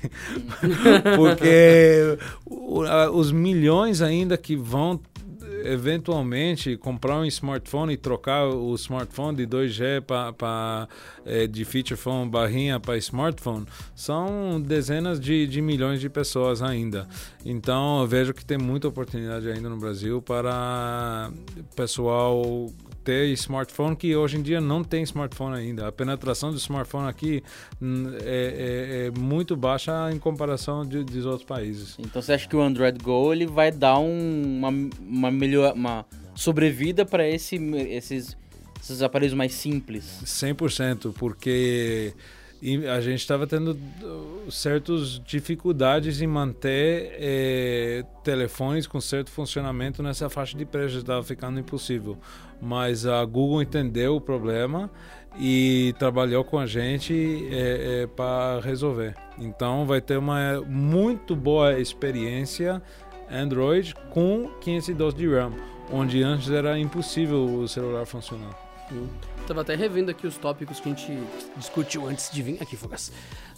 [1.16, 2.16] porque
[3.12, 4.98] os milhões ainda que vão
[5.64, 10.88] eventualmente comprar um smartphone e trocar o smartphone de 2G para
[11.50, 17.09] de feature phone barrinha para smartphone são dezenas de, de milhões de pessoas ainda.
[17.44, 21.31] Então eu vejo que tem muita oportunidade ainda no Brasil para
[21.74, 22.70] pessoal
[23.05, 25.87] ter smartphone que hoje em dia não tem smartphone ainda.
[25.87, 27.43] A penetração do smartphone aqui
[27.81, 31.97] hum, é, é- é muito baixa em comparação de, dos outros países.
[31.99, 34.69] Então você acha que o Android Go ele vai dar um- uma,
[35.01, 37.57] uma melhor uma sobrevida para esse,
[37.88, 38.37] esses,
[38.83, 40.21] esses aparelhos mais simples?
[40.25, 42.12] 100%, porque
[42.66, 50.03] e a gente estava tendo uh, certas dificuldades em manter eh, telefones com certo funcionamento
[50.03, 52.16] nessa faixa de preço, estava ficando impossível.
[52.62, 54.90] Mas a Google entendeu o problema
[55.38, 57.42] e trabalhou com a gente
[58.16, 59.14] para resolver.
[59.38, 62.81] Então vai ter uma muito boa experiência
[63.31, 65.53] Android com 512 de RAM,
[65.92, 68.63] onde antes era impossível o celular funcionar.
[68.92, 69.09] Hum.
[69.47, 71.18] Tava até revendo aqui os tópicos que a gente
[71.57, 73.12] discutiu antes de vir aqui, Fogas.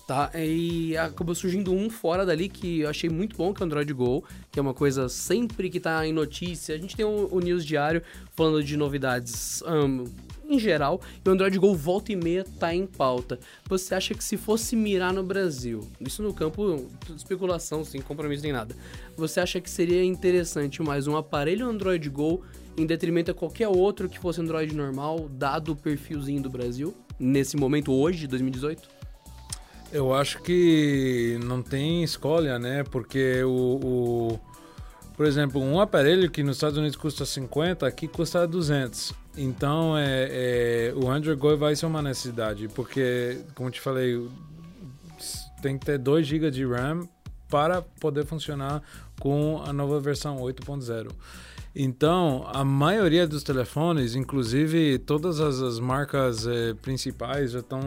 [0.06, 3.66] Tá, e acabou surgindo um fora dali que eu achei muito bom, que é o
[3.66, 6.76] Android Go, que é uma coisa sempre que tá em notícia.
[6.76, 8.00] A gente tem o, o News Diário
[8.32, 10.04] falando de novidades hum,
[10.48, 13.38] em geral, e o Android Go volta e meia tá em pauta.
[13.68, 18.42] Você acha que se fosse mirar no Brasil, isso no campo de especulação, sem compromisso
[18.42, 18.74] nem nada,
[19.16, 22.42] você acha que seria interessante mais um aparelho Android Go
[22.76, 27.56] em detrimento a qualquer outro que fosse Android normal, dado o perfilzinho do Brasil, nesse
[27.56, 28.96] momento hoje, 2018?
[29.92, 32.84] Eu acho que não tem escolha, né?
[32.84, 34.40] Porque o, o,
[35.16, 39.14] por exemplo, um aparelho que nos Estados Unidos custa 50, aqui custa 200.
[39.36, 44.26] Então, é, é, o Android Go vai ser uma necessidade, porque, como te falei,
[45.60, 47.06] tem que ter 2 GB de RAM
[47.48, 48.82] para poder funcionar
[49.20, 51.10] com a nova versão 8.0.
[51.78, 57.80] Então, a maioria dos telefones, inclusive todas as, as marcas eh, principais, já estão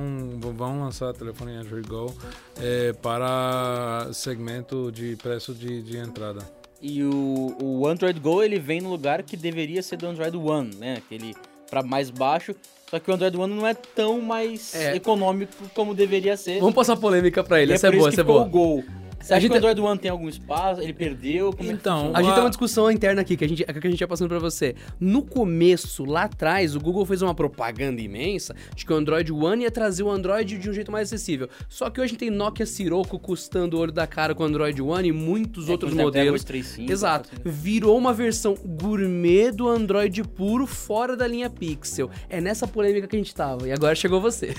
[0.55, 2.15] vão lançar telefone Android Go
[2.59, 6.58] eh, para segmento de preço de, de entrada.
[6.81, 10.75] E o, o Android Go ele vem no lugar que deveria ser do Android One,
[10.75, 10.95] né?
[10.97, 11.35] Aquele
[11.69, 12.55] para mais baixo.
[12.89, 14.95] Só que o Android One não é tão mais é.
[14.95, 16.59] econômico como deveria ser.
[16.59, 18.41] Vamos passar polêmica para ele, essa é, é boa, essa é boa.
[18.41, 18.83] O Gol
[19.19, 19.51] você acha gente...
[19.51, 20.81] que o Android One tem algum espaço?
[20.81, 21.51] Ele perdeu?
[21.53, 23.87] Como é então, é a gente tem uma discussão interna aqui que a gente, que
[23.87, 24.75] a gente ia passando para você.
[24.99, 29.63] No começo, lá atrás, o Google fez uma propaganda imensa de que o Android One
[29.63, 31.49] ia trazer o Android de um jeito mais acessível.
[31.67, 35.09] Só que hoje tem Nokia Sirocco custando o olho da cara com o Android One
[35.09, 36.43] e muitos é, outros modelos.
[36.43, 37.29] 35, Exato.
[37.43, 42.09] Virou uma versão gourmet do Android puro fora da linha Pixel.
[42.29, 43.67] É nessa polêmica que a gente tava.
[43.67, 44.55] E agora chegou você.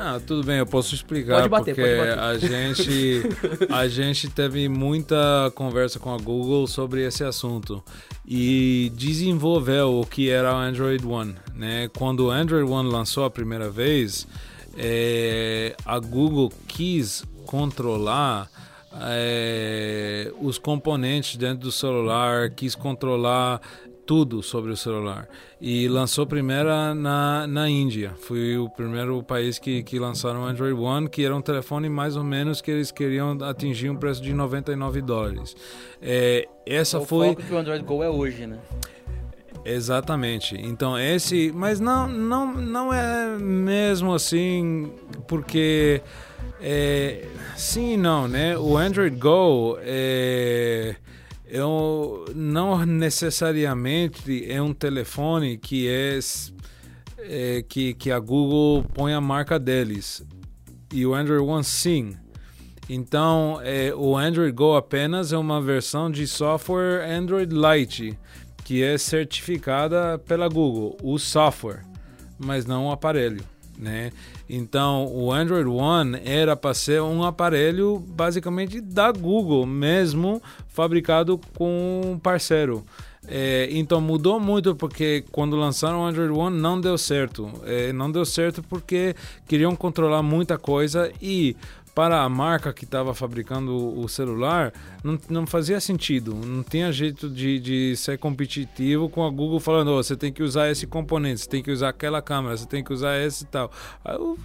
[0.00, 1.36] Ah, tudo bem, eu posso explicar.
[1.36, 2.18] Pode bater, porque pode bater.
[2.18, 3.22] a gente.
[3.68, 7.82] A gente gente teve muita conversa com a Google sobre esse assunto
[8.26, 11.34] e desenvolveu o que era o Android One.
[11.54, 11.88] Né?
[11.96, 14.26] Quando o Android One lançou a primeira vez,
[14.76, 18.50] é, a Google quis controlar
[19.02, 23.60] é, os componentes dentro do celular, quis controlar
[24.10, 25.28] tudo sobre o celular.
[25.60, 28.12] E lançou primeiro na, na Índia.
[28.18, 32.16] Foi o primeiro país que, que lançaram o Android One, que era um telefone mais
[32.16, 35.54] ou menos que eles queriam atingir um preço de 99 dólares.
[36.02, 37.28] É, essa o foi.
[37.28, 38.58] Foco que o Android Go é hoje, né?
[39.64, 40.56] Exatamente.
[40.60, 44.92] Então esse, mas não, não, não é mesmo assim,
[45.28, 46.02] porque
[46.60, 48.58] é, sim e não, né?
[48.58, 50.96] O Android Go é
[51.50, 56.18] eu, não necessariamente é um telefone que é,
[57.18, 60.24] é, que, que a Google põe a marca deles.
[60.92, 62.16] E o Android One sim.
[62.88, 68.18] Então, é, o Android Go apenas é uma versão de software Android Lite,
[68.64, 71.82] que é certificada pela Google, o software,
[72.38, 73.44] mas não o aparelho
[73.80, 74.12] né?
[74.48, 82.12] Então, o Android One era para ser um aparelho basicamente da Google, mesmo fabricado com
[82.12, 82.84] um parceiro.
[83.28, 87.50] É, então mudou muito porque quando lançaram o Android One não deu certo.
[87.64, 89.14] É, não deu certo porque
[89.46, 91.54] queriam controlar muita coisa e
[91.94, 94.72] para a marca que estava fabricando o celular,
[95.02, 96.34] não, não fazia sentido.
[96.34, 100.42] Não tinha jeito de, de ser competitivo com a Google falando: oh, você tem que
[100.42, 103.46] usar esse componente, você tem que usar aquela câmera, você tem que usar esse e
[103.46, 103.70] tal.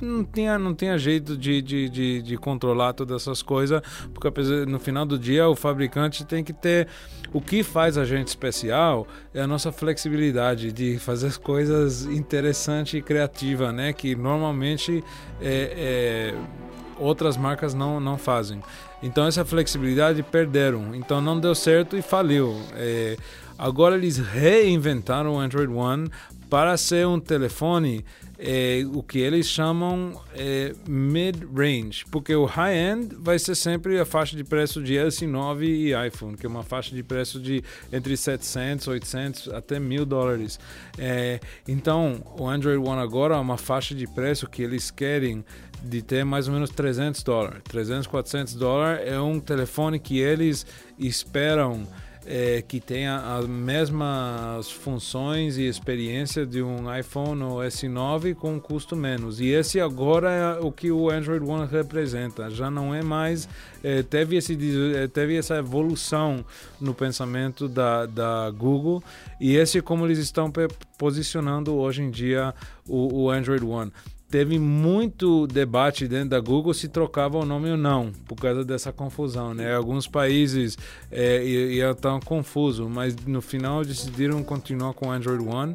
[0.01, 3.81] não tinha, não tinha jeito de, de, de, de controlar todas essas coisas,
[4.13, 4.29] porque
[4.65, 6.87] no final do dia o fabricante tem que ter.
[7.33, 13.01] O que faz a gente especial é a nossa flexibilidade de fazer coisas interessantes e
[13.01, 13.91] criativas, né?
[13.91, 15.03] Que normalmente
[15.41, 16.64] é, é
[16.99, 18.61] outras marcas não, não fazem.
[19.01, 20.95] Então essa flexibilidade perderam.
[20.95, 22.59] Então não deu certo e faliu.
[22.73, 23.17] É,
[23.57, 26.09] agora eles reinventaram o Android One
[26.49, 28.03] para ser um telefone
[28.37, 34.35] é, o que eles chamam é, mid-range, porque o high-end vai ser sempre a faixa
[34.35, 38.87] de preço de S9 e iPhone, que é uma faixa de preço de entre 700,
[38.87, 40.59] 800 até mil dólares.
[40.97, 45.43] É, então, o Android One agora é uma faixa de preço que eles querem
[45.81, 47.61] de ter mais ou menos 300 dólares.
[47.65, 50.65] 300, 400 dólares é um telefone que eles
[50.97, 51.87] esperam
[52.25, 58.59] é, que tenha as mesmas funções e experiência de um iPhone ou S9 com um
[58.59, 59.39] custo menos.
[59.39, 62.49] E esse agora é o que o Android One representa.
[62.49, 63.47] Já não é mais.
[63.83, 64.57] É, teve, esse,
[64.95, 66.43] é, teve essa evolução
[66.81, 69.03] no pensamento da, da Google
[69.39, 70.51] e esse é como eles estão
[70.97, 72.53] posicionando hoje em dia
[72.87, 73.91] o, o Android One
[74.29, 78.91] teve muito debate dentro da Google se trocava o nome ou não, por causa dessa
[78.91, 79.73] confusão, né?
[79.73, 80.77] Alguns países
[81.11, 85.73] é, iam tão confuso, mas no final decidiram continuar com o Android One,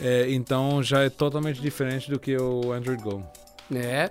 [0.00, 3.22] é, então já é totalmente diferente do que o Android Go.
[3.72, 4.10] É.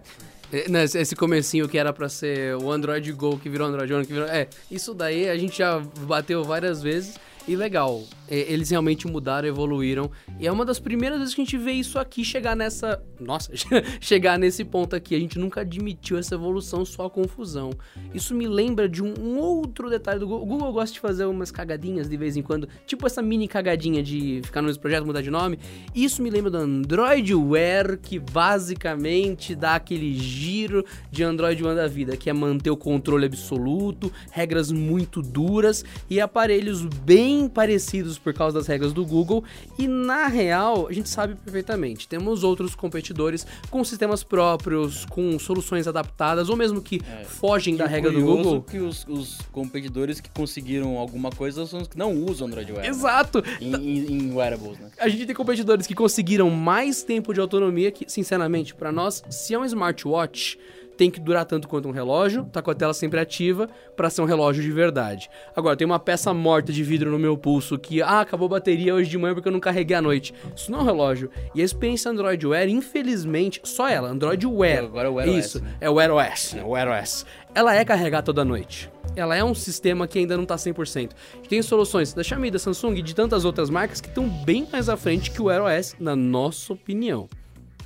[0.51, 4.13] é esse comecinho que era para ser o Android Go, que virou Android One, que
[4.13, 4.27] virou...
[4.27, 7.15] É, isso daí a gente já bateu várias vezes
[7.49, 10.11] E legal, é, eles realmente mudaram, evoluíram.
[10.39, 13.01] E é uma das primeiras vezes que a gente vê isso aqui chegar nessa.
[13.19, 13.51] Nossa,
[13.99, 15.15] chegar nesse ponto aqui.
[15.15, 17.71] A gente nunca admitiu essa evolução, só a confusão.
[18.13, 20.43] Isso me lembra de um, um outro detalhe do Google.
[20.43, 24.03] O Google gosta de fazer umas cagadinhas de vez em quando, tipo essa mini cagadinha
[24.03, 25.57] de ficar nos projetos mudar de nome.
[25.95, 31.87] Isso me lembra do Android Wear, que basicamente dá aquele giro de Android One da
[31.87, 38.33] vida, que é manter o controle absoluto, regras muito duras e aparelhos bem parecidos por
[38.33, 39.43] causa das regras do Google.
[39.77, 45.87] E na real, a gente sabe perfeitamente, temos outros competidores com sistemas próprios, com soluções
[45.87, 47.23] adaptadas, ou mesmo que É.
[47.23, 48.61] fogem da E o regra do Google.
[48.63, 52.83] que os, os competidores que conseguiram alguma coisa são os que não usam Android Wear.
[52.83, 52.89] né?
[52.89, 53.43] Exato!
[53.61, 54.89] Em, em, em wearables, né?
[54.99, 59.53] A gente tem competidores que conseguiram mais tempo de autonomia que, sinceramente, pra nós, se
[59.53, 60.57] é um smartwatch,
[60.99, 64.21] tem que durar tanto quanto um relógio, tá com a tela sempre ativa, pra ser
[64.21, 65.29] um relógio de verdade.
[65.55, 68.93] Agora, tem uma peça morta de vidro no meu pulso que, ah, acabou a bateria
[68.93, 70.33] hoje de manhã porque eu não carreguei à noite.
[70.53, 71.31] Isso não é um relógio.
[71.55, 74.83] E a experiência Android Wear, infelizmente, só ela, Android Wear.
[74.83, 75.75] Agora é o Wear OS, Isso, né?
[75.79, 76.63] é o Wear OS, né?
[76.65, 77.25] O Wear OS.
[77.55, 78.91] Ela é carregada toda noite.
[79.15, 81.11] Ela é um sistema que ainda não tá 100%.
[81.31, 84.27] A gente tem soluções da Xiaomi, da Samsung e de tantas outras marcas que estão
[84.27, 87.29] bem mais à frente que o Wear OS, na nossa opinião.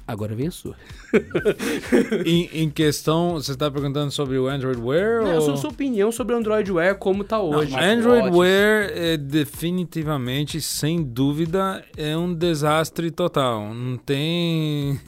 [0.06, 0.76] Agora vem a sua.
[2.26, 5.24] em, em questão, você está perguntando sobre o Android Wear?
[5.24, 5.42] Não, ou...
[5.42, 7.72] sua, sua opinião sobre o Android Wear como tá hoje.
[7.72, 8.38] mas- Android Smartwatch.
[8.38, 13.74] Wear é definitivamente, sem dúvida, é um desastre total.
[13.74, 15.00] Não tem.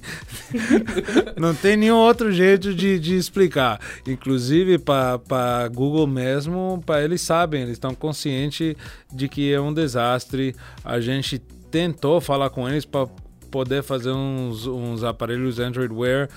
[1.38, 3.82] não tem nenhum outro jeito de, de explicar.
[4.08, 8.76] Inclusive, para Google mesmo, para eles sabem, eles estão conscientes
[9.14, 10.56] de que é um desastre.
[10.86, 11.38] A gente
[11.70, 13.10] tentou falar com eles para
[13.56, 16.28] poder fazer uns, uns aparelhos Android Wear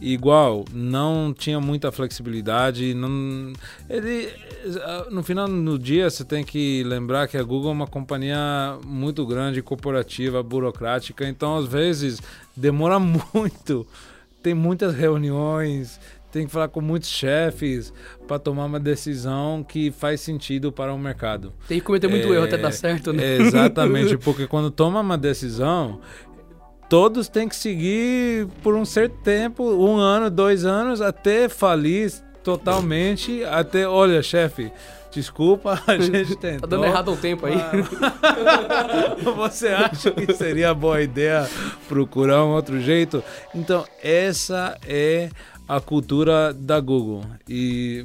[0.00, 3.52] igual, não tinha muita flexibilidade, não
[3.90, 4.32] ele
[5.10, 9.26] no final do dia você tem que lembrar que a Google é uma companhia muito
[9.26, 12.22] grande, corporativa, burocrática, então às vezes
[12.56, 12.96] demora
[13.34, 13.86] muito.
[14.42, 16.00] Tem muitas reuniões,
[16.32, 17.92] tem que falar com muitos chefes
[18.26, 21.52] para tomar uma decisão que faz sentido para o mercado.
[21.68, 23.36] Tem que cometer muito É, erro até dar certo, né?
[23.36, 26.00] Exatamente, porque quando toma uma decisão,
[26.92, 32.12] todos têm que seguir por um certo tempo, um ano, dois anos, até falir
[32.44, 34.70] totalmente, até, olha, chefe,
[35.10, 36.60] desculpa, a gente tentou.
[36.60, 37.56] Tá dando errado um tempo aí.
[39.36, 41.48] Você acha que seria boa ideia
[41.88, 43.24] procurar um outro jeito?
[43.54, 45.30] Então, essa é
[45.66, 47.24] a cultura da Google.
[47.48, 48.04] E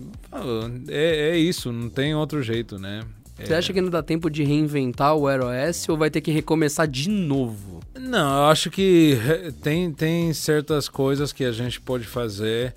[0.87, 3.01] é, é isso, não tem outro jeito, né?
[3.37, 6.31] Você acha que não dá tempo de reinventar o Wear OS ou vai ter que
[6.31, 7.76] recomeçar de novo?
[7.99, 12.73] Não, eu acho que re- tem, tem certas coisas que a gente pode fazer.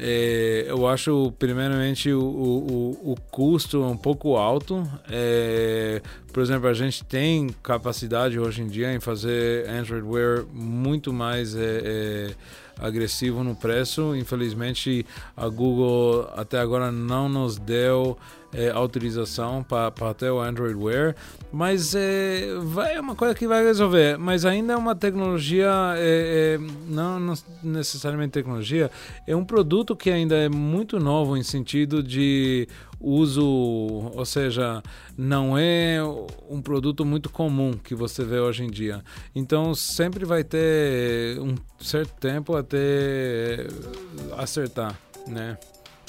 [0.00, 4.88] É, eu acho, primeiramente, o, o, o custo é um pouco alto.
[5.10, 6.00] É,
[6.32, 11.56] por exemplo, a gente tem capacidade hoje em dia em fazer Android Wear muito mais
[11.56, 12.30] é,
[12.78, 14.14] agressivo no preço.
[14.14, 15.04] Infelizmente,
[15.36, 18.16] a Google até agora não nos deu
[18.52, 21.14] é, autorização para ter o Android Wear,
[21.52, 24.18] mas é, vai, é uma coisa que vai resolver.
[24.18, 28.90] Mas ainda é uma tecnologia, é, é, não, não necessariamente tecnologia,
[29.26, 32.68] é um produto que ainda é muito novo em sentido de
[33.00, 34.82] uso, ou seja,
[35.16, 36.00] não é
[36.48, 39.04] um produto muito comum que você vê hoje em dia.
[39.34, 43.66] Então sempre vai ter um certo tempo até
[44.36, 45.56] acertar, né?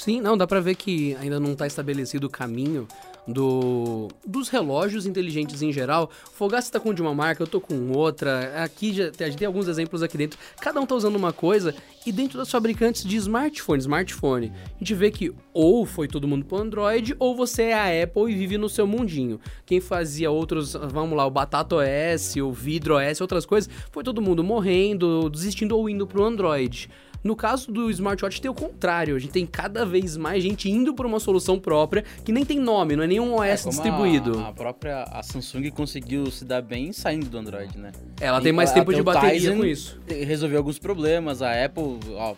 [0.00, 2.88] Sim, não, dá pra ver que ainda não tá estabelecido o caminho
[3.28, 6.10] do dos relógios inteligentes em geral.
[6.32, 8.64] Fogaça tá com de uma marca, eu tô com outra.
[8.64, 10.38] Aqui já tem alguns exemplos aqui dentro.
[10.58, 11.74] Cada um tá usando uma coisa
[12.06, 16.46] e dentro das fabricantes de smartphone, smartphone, a gente vê que ou foi todo mundo
[16.46, 19.38] pro Android ou você é a Apple e vive no seu mundinho.
[19.66, 24.22] Quem fazia outros, vamos lá, o Batata OS, o Vidro OS, outras coisas, foi todo
[24.22, 26.88] mundo morrendo, desistindo ou indo pro Android.
[27.22, 30.94] No caso do smartwatch tem o contrário, a gente tem cada vez mais gente indo
[30.94, 34.38] por uma solução própria que nem tem nome, não é nenhum OS É, distribuído.
[34.38, 37.92] A, a própria a Samsung conseguiu se dar bem saindo do Android, né?
[38.20, 39.98] Ela tem mais a- tempo de bateria Tizen com isso.
[40.08, 42.34] Resolveu alguns problemas, a Apple, ó,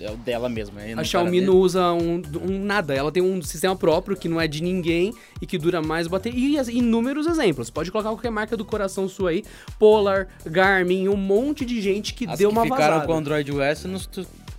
[0.00, 0.80] é o dela mesma.
[0.80, 4.28] é no A Xiaomi não usa um, um nada, ela tem um sistema próprio que
[4.28, 5.12] não é de ninguém
[5.42, 6.50] e que dura mais bateria.
[6.50, 7.68] E as- inúmeros exemplos.
[7.68, 9.42] Pode colocar qualquer marca do coração sua aí,
[9.78, 13.06] Polar, Garmin, um monte de gente que As deu que uma ficaram vazada.
[13.06, 14.08] com o Android OS, nos,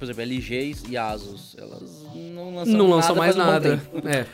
[0.01, 3.81] por exemplo, LG e Asus, elas não lançam não lançam nada mais um nada.
[4.05, 4.25] É.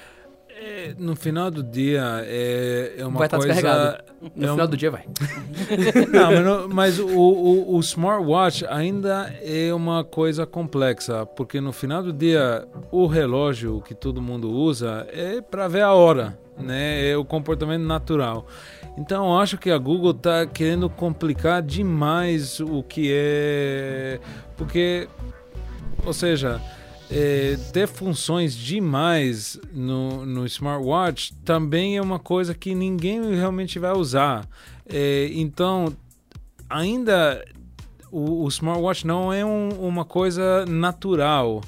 [0.59, 3.53] É, no final do dia é, é uma Vai estar coisa.
[3.53, 4.03] descarregado.
[4.33, 5.03] No é um- final do dia vai.
[6.09, 11.71] Não, mas, no- mas o, o, o smartwatch ainda é uma coisa complexa, porque no
[11.73, 17.07] final do dia o relógio que todo mundo usa é para ver a hora, né?
[17.11, 18.47] É o comportamento natural.
[18.97, 24.19] Então eu acho que a Google está querendo complicar demais o que é,
[24.55, 25.07] porque,
[26.07, 26.61] ou seja,
[27.11, 33.91] é, ter funções demais no, no smartwatch também é uma coisa que ninguém realmente vai
[33.91, 34.47] usar.
[34.87, 35.93] É, então,
[36.69, 37.43] ainda
[38.11, 41.61] o, o smartwatch não é um- uma coisa natural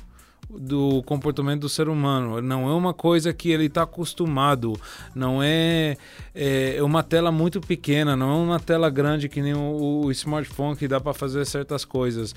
[0.49, 2.41] do comportamento do ser humano.
[2.41, 4.73] Não é uma coisa que ele está acostumado.
[5.13, 5.95] Não é,
[6.33, 8.15] é é uma tela muito pequena.
[8.15, 11.85] Não é uma tela grande que nem o, o smartphone que dá para fazer certas
[11.85, 12.33] coisas.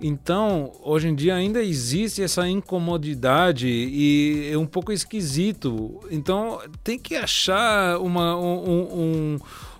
[0.00, 6.00] Então, hoje em dia ainda existe essa incomodidade e é um pouco esquisito.
[6.10, 8.80] Então, tem que achar uma, um,
[9.36, 9.38] um-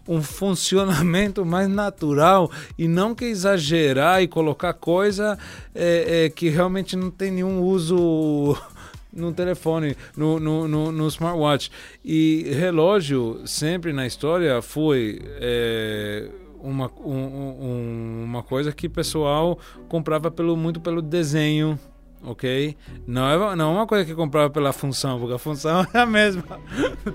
[0.08, 5.38] um funcionamento mais natural e não que exagerar e colocar coisa
[5.74, 8.56] é, é, que realmente não tem nenhum uso
[9.12, 11.70] no telefone, no, no, no, no smartwatch.
[12.04, 16.28] E relógio, sempre na história, foi é,
[16.62, 19.58] uma, um- um- uma coisa que o pessoal
[19.88, 21.78] comprava pelo, muito pelo desenho.
[22.22, 22.76] Ok?
[23.06, 26.04] Não é, não é uma coisa que comprava pela função, porque a função é a
[26.04, 26.42] mesma.
[26.42, 26.58] tá?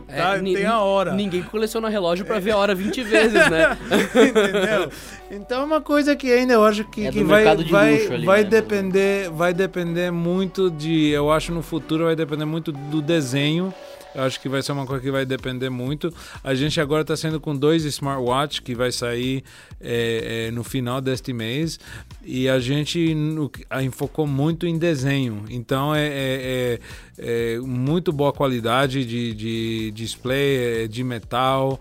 [0.07, 1.13] É, ni- tem a hora.
[1.13, 3.77] Ninguém coleciona relógio pra ver a hora 20 vezes, né?
[4.15, 4.89] Entendeu?
[5.29, 8.43] Então é uma coisa que ainda eu acho que, É que vai, vai, ali, vai
[8.43, 8.49] né?
[8.49, 13.71] depender, vai depender muito de, eu acho no futuro vai depender muito do desenho.
[14.15, 16.11] Eu acho que vai ser uma coisa que vai depender muito.
[16.43, 19.43] A gente agora está saindo com dois smartwatch que vai sair
[19.81, 21.77] é, é, no final deste mês
[22.23, 25.43] e a gente no- a enfocou muito em desenho.
[25.49, 26.79] Então é, é-
[27.17, 31.79] é- é muito boa qualidade de, de display, é de metal.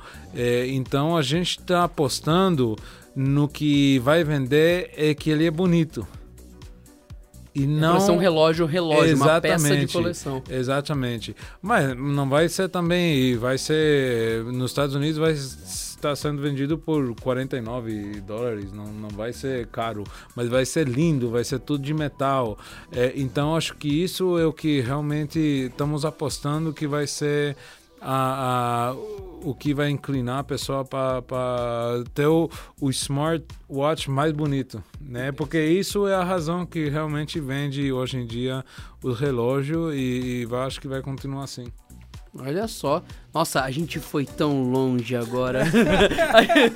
[0.68, 2.76] Então a gente está apostando
[3.14, 6.05] no que vai vender é que ele é bonito.
[7.55, 7.95] E Não...
[7.95, 9.93] não ser um relógio, relógio, uma peça de Exatamente.
[9.93, 10.43] coleção.
[10.51, 11.37] Exatamente.
[11.63, 17.15] Mas não vai ser também, vai ser nos Estados Unidos vai estar sendo vendido por
[17.21, 21.95] 49 dólares, não, não vai ser caro, mas vai ser lindo, vai ser tudo de
[21.95, 22.59] metal.
[22.93, 27.57] É, então acho que isso é o que realmente estamos apostando que vai ser
[28.05, 28.95] a, a-
[29.43, 31.23] o que vai inclinar a pessoa para
[32.15, 32.49] ter o,
[32.81, 35.33] o smartwatch mais bonito, né?
[35.33, 38.65] Porque isso é a razão que realmente vende hoje em dia
[39.03, 41.67] o relógio e, e acho que vai continuar assim.
[42.39, 43.03] Olha só.
[43.35, 45.64] Nossa, a gente foi tão longe agora.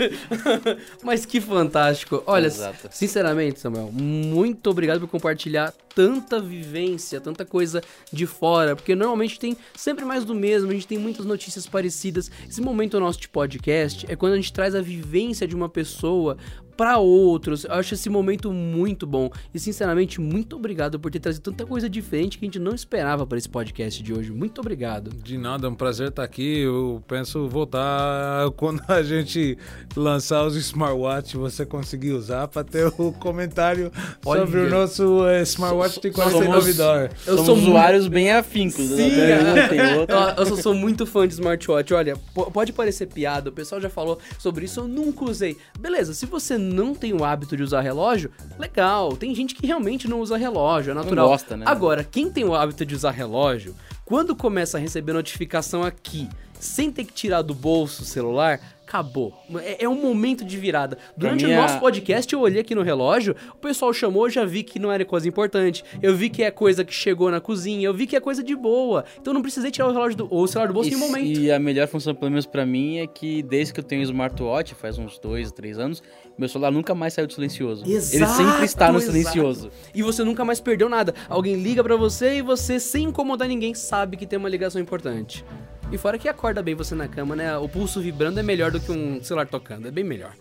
[1.04, 2.20] Mas que fantástico.
[2.26, 2.88] Olha, Exato.
[2.90, 7.80] sinceramente, Samuel, muito obrigado por compartilhar tanta vivência, tanta coisa
[8.12, 12.28] de fora, porque normalmente tem sempre mais do mesmo, a gente tem muitas notícias parecidas.
[12.48, 16.36] Esse momento nosso de podcast é quando a gente traz a vivência de uma pessoa
[16.78, 17.64] para outros.
[17.64, 19.28] Eu acho esse momento muito bom.
[19.52, 23.26] E sinceramente, muito obrigado por ter trazido tanta coisa diferente que a gente não esperava
[23.26, 24.30] para esse podcast de hoje.
[24.30, 25.10] Muito obrigado.
[25.10, 26.47] De nada, é um prazer estar aqui.
[26.56, 29.56] Eu penso voltar quando a gente
[29.96, 33.90] lançar os smartwatch, você conseguir usar para ter o comentário
[34.24, 34.40] Olha.
[34.40, 37.12] sobre o nosso eh, smartwatch de 49 somos- dólares.
[37.26, 38.84] Eu Somos sou usuários bem afincos.
[38.86, 39.38] Sim, né?
[39.98, 40.06] Eu,
[40.44, 41.92] eu só sou muito fã de smartwatch.
[41.92, 45.56] Olha, po- pode parecer piada, o pessoal já falou sobre isso, eu nunca usei.
[45.78, 49.16] Beleza, se você não tem o hábito de usar relógio, legal.
[49.16, 51.28] Tem gente que realmente não usa relógio, é natural.
[51.28, 51.64] gosta, né?
[51.66, 53.74] Agora, quem tem o hábito de usar relógio,
[54.08, 58.58] quando começa a receber notificação aqui, sem ter que tirar do bolso o celular,
[58.88, 59.34] acabou.
[59.60, 60.96] É, é um momento de virada.
[61.16, 64.62] Durante mim, o nosso podcast, eu olhei aqui no relógio, o pessoal chamou, já vi
[64.62, 65.84] que não era coisa importante.
[66.02, 68.56] Eu vi que é coisa que chegou na cozinha, eu vi que é coisa de
[68.56, 69.04] boa.
[69.20, 71.00] Então não precisei tirar o relógio do, ou o celular do bolso em um E-
[71.00, 71.40] momento.
[71.40, 74.74] E a melhor função, pelo menos pra mim, é que desde que eu tenho smartwatch,
[74.74, 76.02] faz uns dois, três anos,
[76.38, 77.84] meu celular nunca mais saiu do silencioso.
[77.86, 79.12] Ele sempre está no exato.
[79.12, 79.70] silencioso.
[79.94, 81.14] E você nunca mais perdeu nada.
[81.28, 85.44] Alguém liga pra você e você, sem incomodar ninguém, sabe que tem uma ligação importante.
[85.90, 87.56] E fora que acorda bem você na cama, né?
[87.56, 90.34] O pulso vibrando é melhor do que um celular tocando, é bem melhor.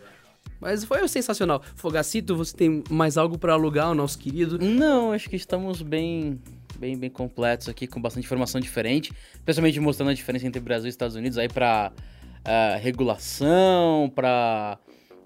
[0.60, 1.62] Mas foi sensacional.
[1.76, 4.60] Fogacito, você tem mais algo pra alugar, o nosso querido?
[4.60, 6.42] Não, acho que estamos bem,
[6.78, 9.14] bem, bem completos aqui, com bastante informação diferente,
[9.46, 11.94] principalmente mostrando a diferença entre Brasil e Estados Unidos aí pra
[12.44, 14.78] ah, regulação, pra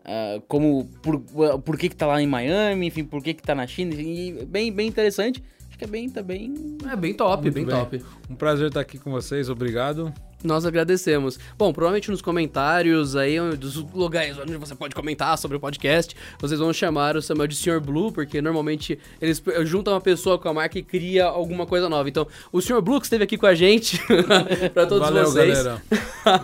[0.06, 1.20] ah, como, por,
[1.64, 4.46] por que que tá lá em Miami, enfim, por que que tá na China, e
[4.46, 5.42] bem, bem interessante.
[5.82, 6.78] Que é bem, tá bem...
[6.92, 7.76] É bem top, Muito bem, bem.
[7.76, 8.06] top.
[8.30, 10.14] Um prazer estar aqui com vocês, obrigado.
[10.44, 11.40] Nós agradecemos.
[11.58, 16.60] Bom, provavelmente nos comentários aí, dos lugares onde você pode comentar sobre o podcast, vocês
[16.60, 17.80] vão chamar o Samuel de Sr.
[17.80, 22.08] Blue, porque normalmente eles juntam uma pessoa com a marca e cria alguma coisa nova.
[22.08, 22.80] Então, o Sr.
[22.80, 24.00] Blue que esteve aqui com a gente,
[24.76, 25.64] para todos Valeu, vocês.
[25.64, 25.82] galera.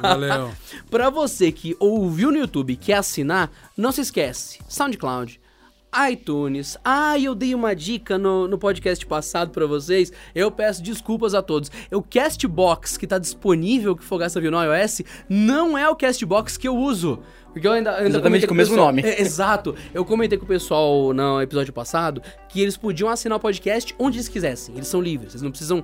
[0.01, 0.51] Valeu.
[0.89, 5.39] Pra você que ouviu no YouTube e quer assinar, não se esquece, SoundCloud,
[6.11, 6.77] iTunes.
[6.85, 10.11] Ah, eu dei uma dica no, no podcast passado pra vocês.
[10.35, 11.71] Eu peço desculpas a todos.
[11.91, 16.67] O Castbox que tá disponível que Fogaça viu no iOS não é o Castbox que
[16.67, 17.19] eu uso.
[17.53, 19.01] Porque eu ainda, eu ainda Exatamente com o mesmo pessoal- nome.
[19.01, 19.75] É, exato.
[19.93, 24.17] Eu comentei com o pessoal no episódio passado que eles podiam assinar o podcast onde
[24.17, 24.75] eles quisessem.
[24.75, 25.33] Eles são livres.
[25.33, 25.83] Eles não precisam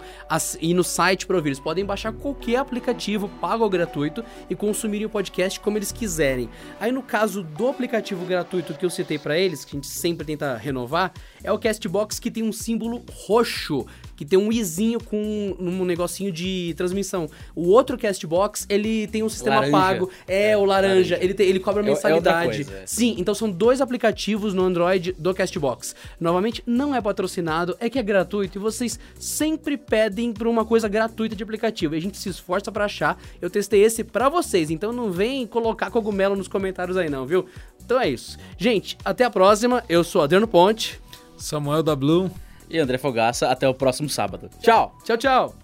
[0.61, 1.49] ir no site pra ouvir.
[1.49, 6.47] Eles podem baixar qualquer aplicativo pago ou gratuito e consumirem o podcast como eles quiserem.
[6.79, 10.27] Aí no caso do aplicativo gratuito que eu citei pra eles, que a gente sempre
[10.27, 11.11] tenta renovar,
[11.43, 13.85] é o Castbox que tem um símbolo roxo,
[14.15, 17.29] que tem um izinho com um negocinho de transmissão.
[17.55, 19.71] O outro Castbox, ele tem um sistema Laranja.
[19.71, 20.09] pago.
[20.27, 20.93] É, o laranja.
[20.93, 21.17] laranja.
[21.21, 22.63] Ele, tem- ele cobra É- é mensalidade.
[22.65, 22.83] coisa, é.
[22.87, 25.95] Sim, então são dois aplicativos no Android do Castbox.
[26.19, 30.87] Novamente, não é patrocinado, é que é gratuito e vocês sempre pedem por uma coisa
[30.87, 31.95] gratuita de aplicativo.
[31.95, 33.19] E a gente se esforça pra achar.
[33.41, 37.45] Eu testei esse pra vocês, então não vem colocar cogumelo nos comentários aí não, viu?
[37.83, 38.37] Então é isso.
[38.57, 39.83] Gente, até a próxima.
[39.89, 40.99] Eu sou Adriano Ponte.
[41.37, 42.31] Samuel da Blue.
[42.73, 44.49] E André Fogaça, até o próximo sábado.
[44.59, 44.97] Tchau!
[45.05, 45.62] Tchau, tchau.